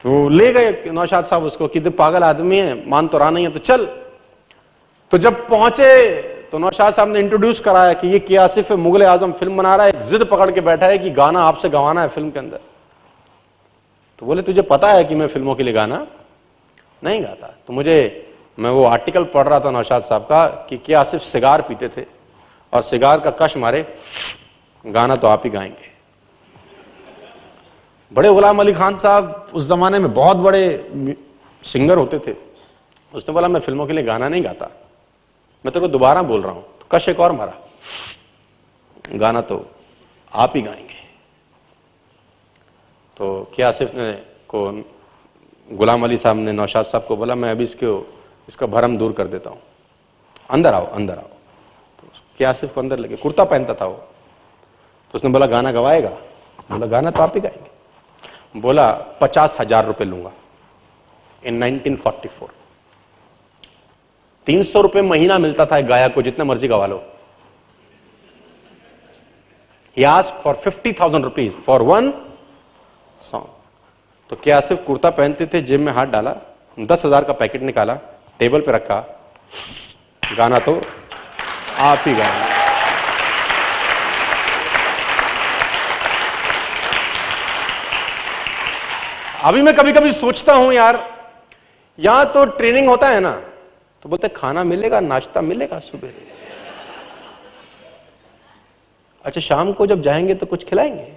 तो 0.02 0.28
ले 0.28 0.52
गए 0.52 0.90
नौशाद 0.90 1.24
साहब 1.24 1.42
उसको 1.42 1.68
कि 1.68 1.80
पागल 1.80 2.22
आदमी 2.22 2.58
है, 2.58 2.90
मान 2.90 3.08
तो 3.08 3.18
रहा 3.18 3.30
नहीं 3.30 3.46
है 3.46 3.52
तो 3.52 3.58
चल। 3.58 3.84
तो 5.10 5.18
जब 5.18 5.48
पहुँचे 5.48 6.35
तो 6.52 6.58
नौशाद 6.58 6.92
साहब 6.92 7.08
ने 7.08 7.20
इंट्रोड्यूस 7.20 7.60
कराया 7.60 7.92
कि 7.92 8.08
ये 8.08 8.18
क्या 8.18 8.46
सिर्फ़ 8.46 8.72
मुगल 8.74 9.02
आज़म 9.02 9.32
फ़िल्म 9.32 9.56
बना 9.56 9.74
रहा 9.76 9.86
है 9.86 10.08
जिद 10.08 10.24
पकड़ 10.24 10.50
के 10.50 10.60
बैठा 10.60 10.86
है 10.86 10.98
कि 10.98 11.10
गाना 11.10 11.40
आपसे 11.42 11.68
गवाना 11.68 12.02
है 12.02 12.08
फ़िल्म 12.08 12.30
के 12.30 12.38
अंदर। 12.38 12.60
तो 14.18 14.26
बोले, 14.26 14.42
तुझे 14.42 14.62
पता 14.62 14.90
है 14.90 15.04
कि 15.04 15.14
मैं 15.14 15.26
फ़िल्मों 15.28 15.54
के 15.54 15.62
लिए 15.62 15.72
गाना 15.74 16.06
नहीं 17.02 17.22
गाता? 17.22 17.46
तो 17.66 17.72
मुझे, 17.72 17.96
मैं 18.58 18.70
वो 18.70 18.84
आर्टिकल 18.84 19.24
पढ़ 19.24 19.48
रहा 19.48 19.60
था 19.60 19.70
नौशाद 19.70 20.02
साहब 20.02 20.22
का 20.22 20.46
कि 20.68 20.76
क्या 20.76 21.02
सिर्फ़ 21.04 21.24
सिगार 21.24 21.62
पीते 21.62 21.88
थे 21.88 22.04
और 22.72 22.82
सिगार 22.82 23.20
का 23.20 23.30
कश 23.40 23.56
मारे, 23.56 23.84
गाना 24.84 25.16
तो 25.16 25.28
आप 25.28 25.42
ही 25.44 25.50
गाएँगे। 25.50 25.94
बड़े 28.12 28.28
गुलाम 28.28 28.60
अली 28.60 28.72
खान 28.72 28.96
साहब 28.96 29.50
उस 29.54 29.68
जमाने 29.68 29.98
में 29.98 30.12
बहुत 30.14 30.36
बड़े 30.36 30.64
सिंगर 31.64 31.98
होते 31.98 32.18
थे। 32.18 32.34
उसने 33.12 33.32
बोला, 33.34 33.48
मैं 33.48 33.60
फ़िल्मों 33.60 33.86
के 33.86 33.92
लिए 33.92 34.04
गाना 34.04 34.28
नहीं 34.28 34.44
गाता। 34.44 34.70
मैं 35.66 35.72
तेरे 35.72 35.86
को 35.86 35.88
दोबारा 35.88 36.22
बोल 36.22 36.42
रहा 36.42 36.52
हूँ। 36.52 36.62
तो 36.62 36.86
कश 36.90 37.08
एक 37.08 37.20
और 37.20 37.32
मारा। 37.32 37.54
गाना 39.14 39.40
तो 39.40 39.56
आप 40.32 40.52
ही 40.56 40.62
गाएँगे। 40.62 40.98
तो 43.16 43.52
क्या 43.54 43.68
आसिफ 43.68 43.94
ने 43.94 44.12
को 44.48 44.60
गुलाम 45.68 46.04
अली 46.04 46.18
साहब 46.18 46.36
ने, 46.36 46.52
नौशाद 46.52 46.84
साहब 46.84 47.06
को 47.06 47.16
बोला, 47.16 47.34
मैं 47.34 47.50
अभी 47.50 47.64
इसको, 47.64 48.06
इसका 48.48 48.66
भरम 48.66 48.96
दूर 48.98 49.12
कर 49.12 49.26
देता 49.26 49.50
हूँ। 49.50 49.58
अंदर 50.50 50.74
आओ 50.74 50.86
अंदर 50.86 51.18
आओ। 51.18 51.28
तो 51.98 52.08
क्या 52.38 52.50
आसिफ 52.50 52.74
को 52.74 52.80
अंदर 52.80 52.98
लगे 52.98 53.16
कुर्ता 53.16 53.44
पहनता 53.44 53.74
था 53.74 53.86
वो। 53.86 53.94
तो 53.94 55.14
उसने 55.14 55.30
बोला, 55.30 55.46
गाना 55.46 55.72
गवाएगा? 55.72 56.10
बोला, 56.70 56.86
गाना 56.86 57.10
तो 57.10 57.22
आप 57.22 57.34
ही 57.34 57.40
गाएँगे। 57.40 58.60
बोला, 58.60 58.92
पचास 58.92 59.56
हज़ार 59.60 59.86
रुपए 59.86 60.04
लूँगा। 60.04 60.32
इन 61.42 61.62
1944 61.64 62.50
तीन 64.46 64.62
सौ 64.62 64.80
रुपए 64.80 65.02
महीना 65.02 65.38
मिलता 65.38 65.64
था 65.66 65.80
गायक 65.82 66.14
को, 66.14 66.22
जितना 66.22 66.44
मर्ज़ी 66.44 66.68
गवा 66.68 66.86
लो। 66.86 67.02
For 70.42 70.54
fifty 70.56 70.92
thousand 70.92 71.24
rupees 71.24 71.54
for 71.66 71.82
one 71.84 72.10
song 73.22 73.46
तो 74.30 74.36
क्या 74.36 74.60
सिर्फ़ 74.60 74.82
कुर्ता 74.84 75.10
पहनते 75.12 75.46
थे, 75.46 75.60
जेब 75.62 75.80
में 75.80 75.92
हाथ 75.92 76.06
डाला, 76.08 76.34
दस 76.78 77.04
हज़ार 77.06 77.24
का 77.24 77.32
पैकेट 77.34 77.62
निकाला, 77.62 77.94
टेबल 78.40 78.60
पे 78.60 78.72
रखा, 78.72 78.98
गाना 80.36 80.58
तो 80.60 80.80
आप 81.80 82.04
ही 82.06 82.14
गाना। 82.14 82.54
अभी 89.42 89.62
मैं 89.62 89.74
कभी 89.74 89.92
कभी 89.92 90.12
सोचता 90.14 90.54
हूँ 90.54 90.72
यार, 90.72 90.98
यहाँ 91.98 92.32
तो 92.32 92.44
ट्रेनिंग 92.56 92.88
होता 92.88 93.08
है 93.08 93.20
ना 93.20 93.40
तो 94.06 94.10
बोलते, 94.10 94.28
खाना 94.28 94.64
मिलेगा, 94.64 95.00
नाश्ता 95.00 95.40
मिलेगा 95.40 95.78
सुबह. 95.78 96.08
अच्छा 99.24 99.40
शाम 99.40 99.72
को 99.72 99.86
जब 99.86 100.02
जाएँगे 100.02 100.34
तो 100.34 100.46
कुछ 100.46 100.64
खिलाएँगे? 100.64 101.12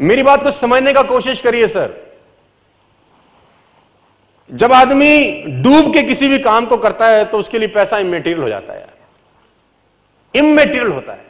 मेरी 0.00 0.22
बात 0.22 0.42
को 0.42 0.50
समझने 0.50 0.92
का 0.92 1.02
कोशिश 1.02 1.40
करिए, 1.40 1.66
सर। 1.68 1.92
जब 4.50 4.72
आदमी 4.72 5.42
डूब 5.62 5.92
के 5.92 6.02
किसी 6.02 6.28
भी 6.28 6.38
काम 6.38 6.66
को 6.66 6.76
करता 6.76 7.06
है 7.06 7.24
तो 7.24 7.38
उसके 7.38 7.58
लिए 7.58 7.68
पैसा 7.68 7.98
इमेटीरियल 7.98 8.42
हो 8.42 8.48
जाता 8.48 8.72
है। 8.72 8.86
इमेटीरियल 10.34 10.88
होता 10.88 11.12
है। 11.12 11.24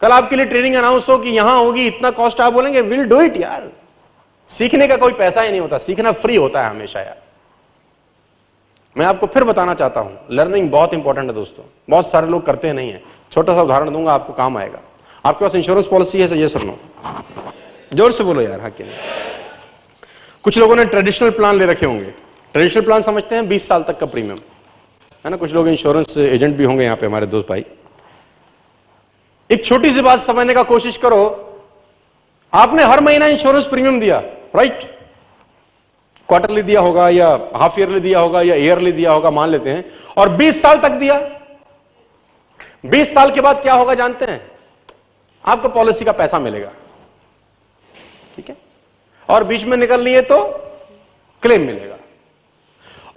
कल 0.00 0.12
आपके 0.12 0.36
लिए 0.36 0.46
ट्रेनिंग 0.46 0.74
अनाउंस 0.74 1.08
हो 1.08 1.18
कि 1.18 1.28
यहाँ 1.28 1.58
होगी, 1.58 1.86
इतना 1.86 2.10
कॉस्ट 2.10 2.40
आप 2.40 2.52
बोलेंगे 2.52 2.80
विल 2.80 3.04
डू 3.04 3.20
इट 3.20 3.36
यार. 3.36 3.68
सीखने 4.48 4.88
का 4.88 4.96
कोई 4.96 5.12
पैसा 5.12 5.40
ही 5.40 5.50
नहीं 5.50 5.60
होता। 5.60 5.78
सीखना 5.78 6.12
फ्री 6.12 6.36
होता 6.36 6.62
है 6.62 6.70
हमेशा, 6.70 7.00
यार। 7.00 7.29
मैं 8.96 9.06
आपको 9.06 9.26
फिर 9.26 9.44
बताना 9.44 9.74
चाहता 9.74 10.00
हूँ 10.00 10.18
लर्निंग 10.30 10.70
बहुत 10.70 10.94
इंपॉर्टेंट 10.94 11.26
है 11.26 11.34
दोस्तों। 11.34 11.64
बहुत 11.90 12.10
सारे 12.10 12.26
लोग 12.28 12.44
करते 12.46 12.72
नहीं 12.72 12.90
है। 12.90 13.02
छोटा 13.32 13.54
सा 13.54 13.62
उदाहरण 13.62 13.92
दूँगा, 13.92 14.12
आपको 14.12 14.32
काम 14.32 14.56
आएगा। 14.58 14.80
आपके 15.24 15.44
पास 15.44 15.54
इंश्योरेंस 15.54 15.86
पॉलिसी 15.86 16.20
है 16.20 16.38
ये 16.38 16.48
सुनो। 16.48 16.78
ज़ोर 17.94 18.12
से 18.12 18.24
बोलो 18.24 18.40
यार 18.40 18.60
हाँ 18.60 18.70
कुछ 20.44 20.58
लोगों 20.58 20.76
ने 20.76 20.84
ट्रेडिशनल 20.86 21.30
प्लान 21.30 21.58
ले 21.58 21.66
रखे 21.66 21.86
होंगे। 21.86 22.12
ट्रेडिशनल 22.54 22.84
प्लान 22.84 23.02
समझते 23.02 23.34
हैं 23.34 23.48
20 23.48 23.68
साल 23.68 23.82
तक 23.82 23.98
का 23.98 24.06
प्रीमियम 24.06 24.36
है 25.24 25.30
ना, 25.30 25.36
कुछ 25.36 25.52
लोग 25.52 25.68
इंश्योरेंस 25.68 26.16
एजेंट 26.18 26.56
भी 26.56 26.64
होंगे 26.64 26.84
यहाँ 26.84 26.96
पे, 26.96 27.06
हमारे 27.06 27.26
दोस्त 27.26 27.48
भाई। 27.48 27.64
एक 29.50 29.64
छोटी 29.64 29.90
सी 29.90 30.00
बात 30.02 30.18
समझने 30.18 30.54
का 30.54 30.62
कोशिश 30.64 30.96
करो। 30.96 31.22
आपने 32.52 32.84
हर 32.84 33.00
महीना 33.00 33.26
इंश्योरेंस 33.28 33.66
प्रीमियम 33.66 34.00
दिया 34.00 34.18
राइट 34.56 34.84
क्वार्टरली 36.30 36.62
दिया 36.62 36.80
होगा 36.80 37.08
या 37.08 37.40
हाफ़ 37.56 37.80
ईयरली 37.80 38.00
दिया 38.00 38.20
होगा 38.20 38.42
या 38.42 38.54
ईयरली 38.54 38.92
दिया 38.92 39.12
होगा, 39.12 39.30
मान 39.30 39.48
लेते 39.48 39.70
हैं। 39.70 39.92
और 40.16 40.28
20 40.28 40.62
साल 40.62 40.78
तक 40.78 40.88
दिया। 40.88 41.30
20 42.86 43.14
साल 43.14 43.30
के 43.30 43.40
बाद 43.40 43.60
क्या 43.60 43.74
होगा 43.74 43.94
जानते 43.94 44.24
हैं? 44.24 44.50
आपको 45.46 45.68
पॉलिसी 45.68 46.04
का 46.04 46.12
पैसा 46.12 46.38
मिलेगा। 46.38 46.70
ठीक 48.36 48.48
है? 48.48 48.56
और 49.28 49.44
बीच 49.44 49.64
में 49.64 49.76
निकल 49.76 50.00
लिए 50.00 50.22
तो 50.22 50.44
क्लेम 51.42 51.60
मिलेगा। 51.60 51.96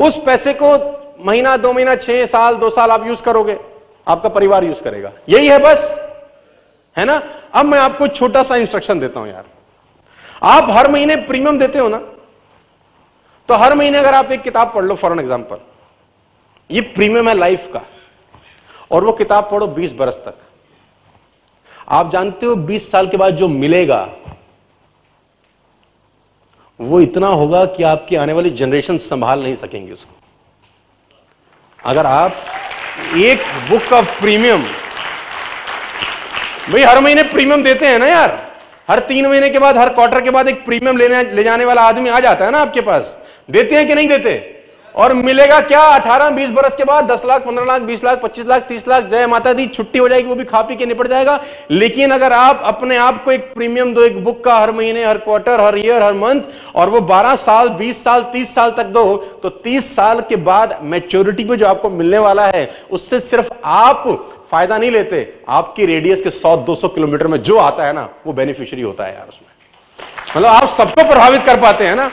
उस 0.08 0.22
पैसे 0.26 0.54
को 0.54 0.94
महीना, 1.26 1.58
दो 1.58 1.74
महीना, 1.74 1.96
छह 1.96 2.26
साल, 2.26 2.56
दो 2.56 2.70
साल 2.70 2.92
आप 2.92 3.08
यूज़ 3.08 3.24
करोगे। 3.24 3.60
आपका 4.08 4.30
परिवार 4.30 4.64
यूज़ 4.64 4.84
करेगा। 4.84 5.12
यही 5.30 5.48
है 5.48 5.60
बस। 5.60 6.08
है 6.98 7.06
ना? 7.06 7.22
अब 7.54 7.66
मैं 7.66 7.80
आपको 7.80 8.08
छोटा 8.08 8.44
सा 8.44 8.56
इंस्ट्रक्शन 8.56 9.00
देता 9.00 9.20
हूँ 9.20 9.30
यार। 9.30 9.46
आप 10.44 10.68
हर 10.72 10.92
महीने 10.92 11.16
प्रीमियम 11.16 11.60
देते 11.60 11.80
हो 11.80 11.88
ना? 11.88 12.13
तो 13.50 13.56
हर 13.56 13.74
महीने 13.76 13.98
अगर 13.98 14.14
आप 14.14 14.32
एक 14.32 14.42
किताब 14.42 14.72
पढ़ 14.76 14.86
लो, 14.86 14.96
फॉर 14.96 15.12
एन 15.12 15.20
एग्ज़ाम्पल, 15.20 15.58
ये 16.70 16.82
प्रीमियम 16.82 17.30
है 17.30 17.34
लाइफ 17.36 17.70
का, 17.74 17.82
और 18.92 19.04
वो 19.04 19.12
किताब 19.14 19.48
पढ़ो 19.52 19.68
20 19.70 19.94
बरस 19.94 20.22
तक। 20.26 20.36
आप 21.90 22.12
जानते 22.12 22.46
हो 22.46 22.56
20 22.68 22.92
साल 22.92 23.08
के 23.08 23.18
बाद 23.18 23.36
जो 23.36 23.48
मिलेगा, 23.50 24.08
वो 26.80 27.00
इतना 27.02 27.28
होगा 27.30 27.66
कि 27.68 27.84
आपकी 27.86 28.16
आने 28.16 28.34
वाली 28.34 28.50
जनरेशन 28.52 28.98
संभाल 29.00 29.44
नहीं 29.44 29.56
सकेंगे 29.56 29.92
उसको। 29.94 30.16
अगर 31.80 32.06
आप 32.06 32.36
एक 33.18 33.44
बुक 33.70 33.88
का 33.90 34.02
प्रीमियम, 34.02 34.64
भाई 36.64 36.82
हर 36.84 37.00
महीने 37.00 37.24
प्रीमियम 37.26 37.64
देते 37.64 37.88
हैं 37.88 38.00
ना 38.00 38.08
यार, 38.08 38.42
हर 38.90 39.00
तीन 39.02 39.28
महीने 39.28 39.50
के 39.50 39.60
बाद, 39.60 39.78
हर 39.78 39.90
क्वार्टर 39.90 40.22
के 40.22 40.30
बाद 40.32 40.48
एक 40.48 40.66
प्रीमियम 40.66 40.98
लेने, 40.98 41.24
ले 41.26 41.44
जाने 41.44 41.66
वाला 41.66 41.82
आदमी 41.84 42.10
आ 42.10 42.20
जाता 42.20 42.46
है 42.46 42.52
ना 42.52 42.60
आपके 42.60 42.82
पास। 42.82 43.18
देते 43.50 43.76
हैं 43.76 43.88
कि 43.88 43.96
नहीं 43.96 44.08
देते? 44.08 44.50
और 44.96 45.14
मिलेगा 45.14 45.60
क्या? 45.62 45.82
18 45.90 46.30
20 46.30 46.50
बरस 46.50 46.76
के 46.76 46.84
बाद 46.84 47.08
10 47.12 47.24
लाख 47.26 47.46
15 47.46 47.66
लाख 47.66 47.82
20 47.82 48.04
लाख 48.04 48.20
25 48.22 48.46
लाख 48.48 48.68
30 48.68 48.88
लाख, 48.88 49.04
जय 49.04 49.26
माता 49.28 49.54
दी, 49.54 49.66
छुट्टी 49.68 50.00
हो 50.00 50.10
जाएगी, 50.10 50.28
वो 50.28 50.36
भी 50.36 50.44
खा 50.46 50.62
पी 50.62 50.76
के 50.76 50.86
निपट 50.86 51.08
जाएगा। 51.08 51.40
लेकिन 51.72 52.12
अगर 52.12 52.34
आप 52.34 52.62
अपने 52.66 52.98
आप 52.98 53.24
को 53.24 53.32
एक 53.32 53.54
प्रीमियम 53.54 53.94
दो, 53.94 54.04
एक 54.04 54.24
बुक 54.24 54.44
का 54.44 54.56
हर 54.56 54.72
महीने, 54.72 55.06
हर 55.06 55.18
क्वार्टर 55.18 55.62
हर 55.62 55.78
ईयर 55.78 56.04
हर 56.04 56.14
मंथ 56.14 56.42
और 56.76 56.90
वो 56.90 57.02
12 57.02 57.36
साल 57.36 57.70
20 57.80 58.04
साल 58.04 58.24
30 58.34 58.54
साल 58.56 58.72
तक 58.72 58.94
दो 58.94 59.16
तो 59.44 59.50
30 59.50 59.96
साल 59.96 60.22
के 60.22 60.36
बाद 60.44 60.80
मेच्योरिटी 60.84 61.44
पे 61.44 61.56
जो 61.56 61.68
आपको 61.68 61.90
मिलने 61.90 62.18
वाला 62.20 62.46
है, 62.48 62.70
उससे 62.92 63.20
सिर्फ़ 63.20 63.50
आप 63.66 64.04
फ़ायदा 64.52 64.78
नहीं 64.78 64.92
लेते। 64.92 65.28
आपकी 65.50 65.86
रेडियस 65.86 66.22
के 66.22 66.30
100 66.32 66.56
200 66.66 66.88
किलोमीटर 66.90 67.28
में 67.28 67.42
जो 67.44 67.58
आता 67.60 67.86
है 67.86 67.94
ना, 67.94 68.10
वो 68.28 68.34
बेनिफिशरी 68.34 68.82
होता 68.82 69.06
है 69.06 69.14
यार 69.14 69.28
उसमें। 69.30 69.50
मतलब 70.38 70.50
आप 70.50 70.68
सबको 70.70 71.04
प्रभावित 71.04 71.46
कर 71.46 71.60
पाते 71.62 71.88
हैं 71.88 71.96
ना। 71.96 72.12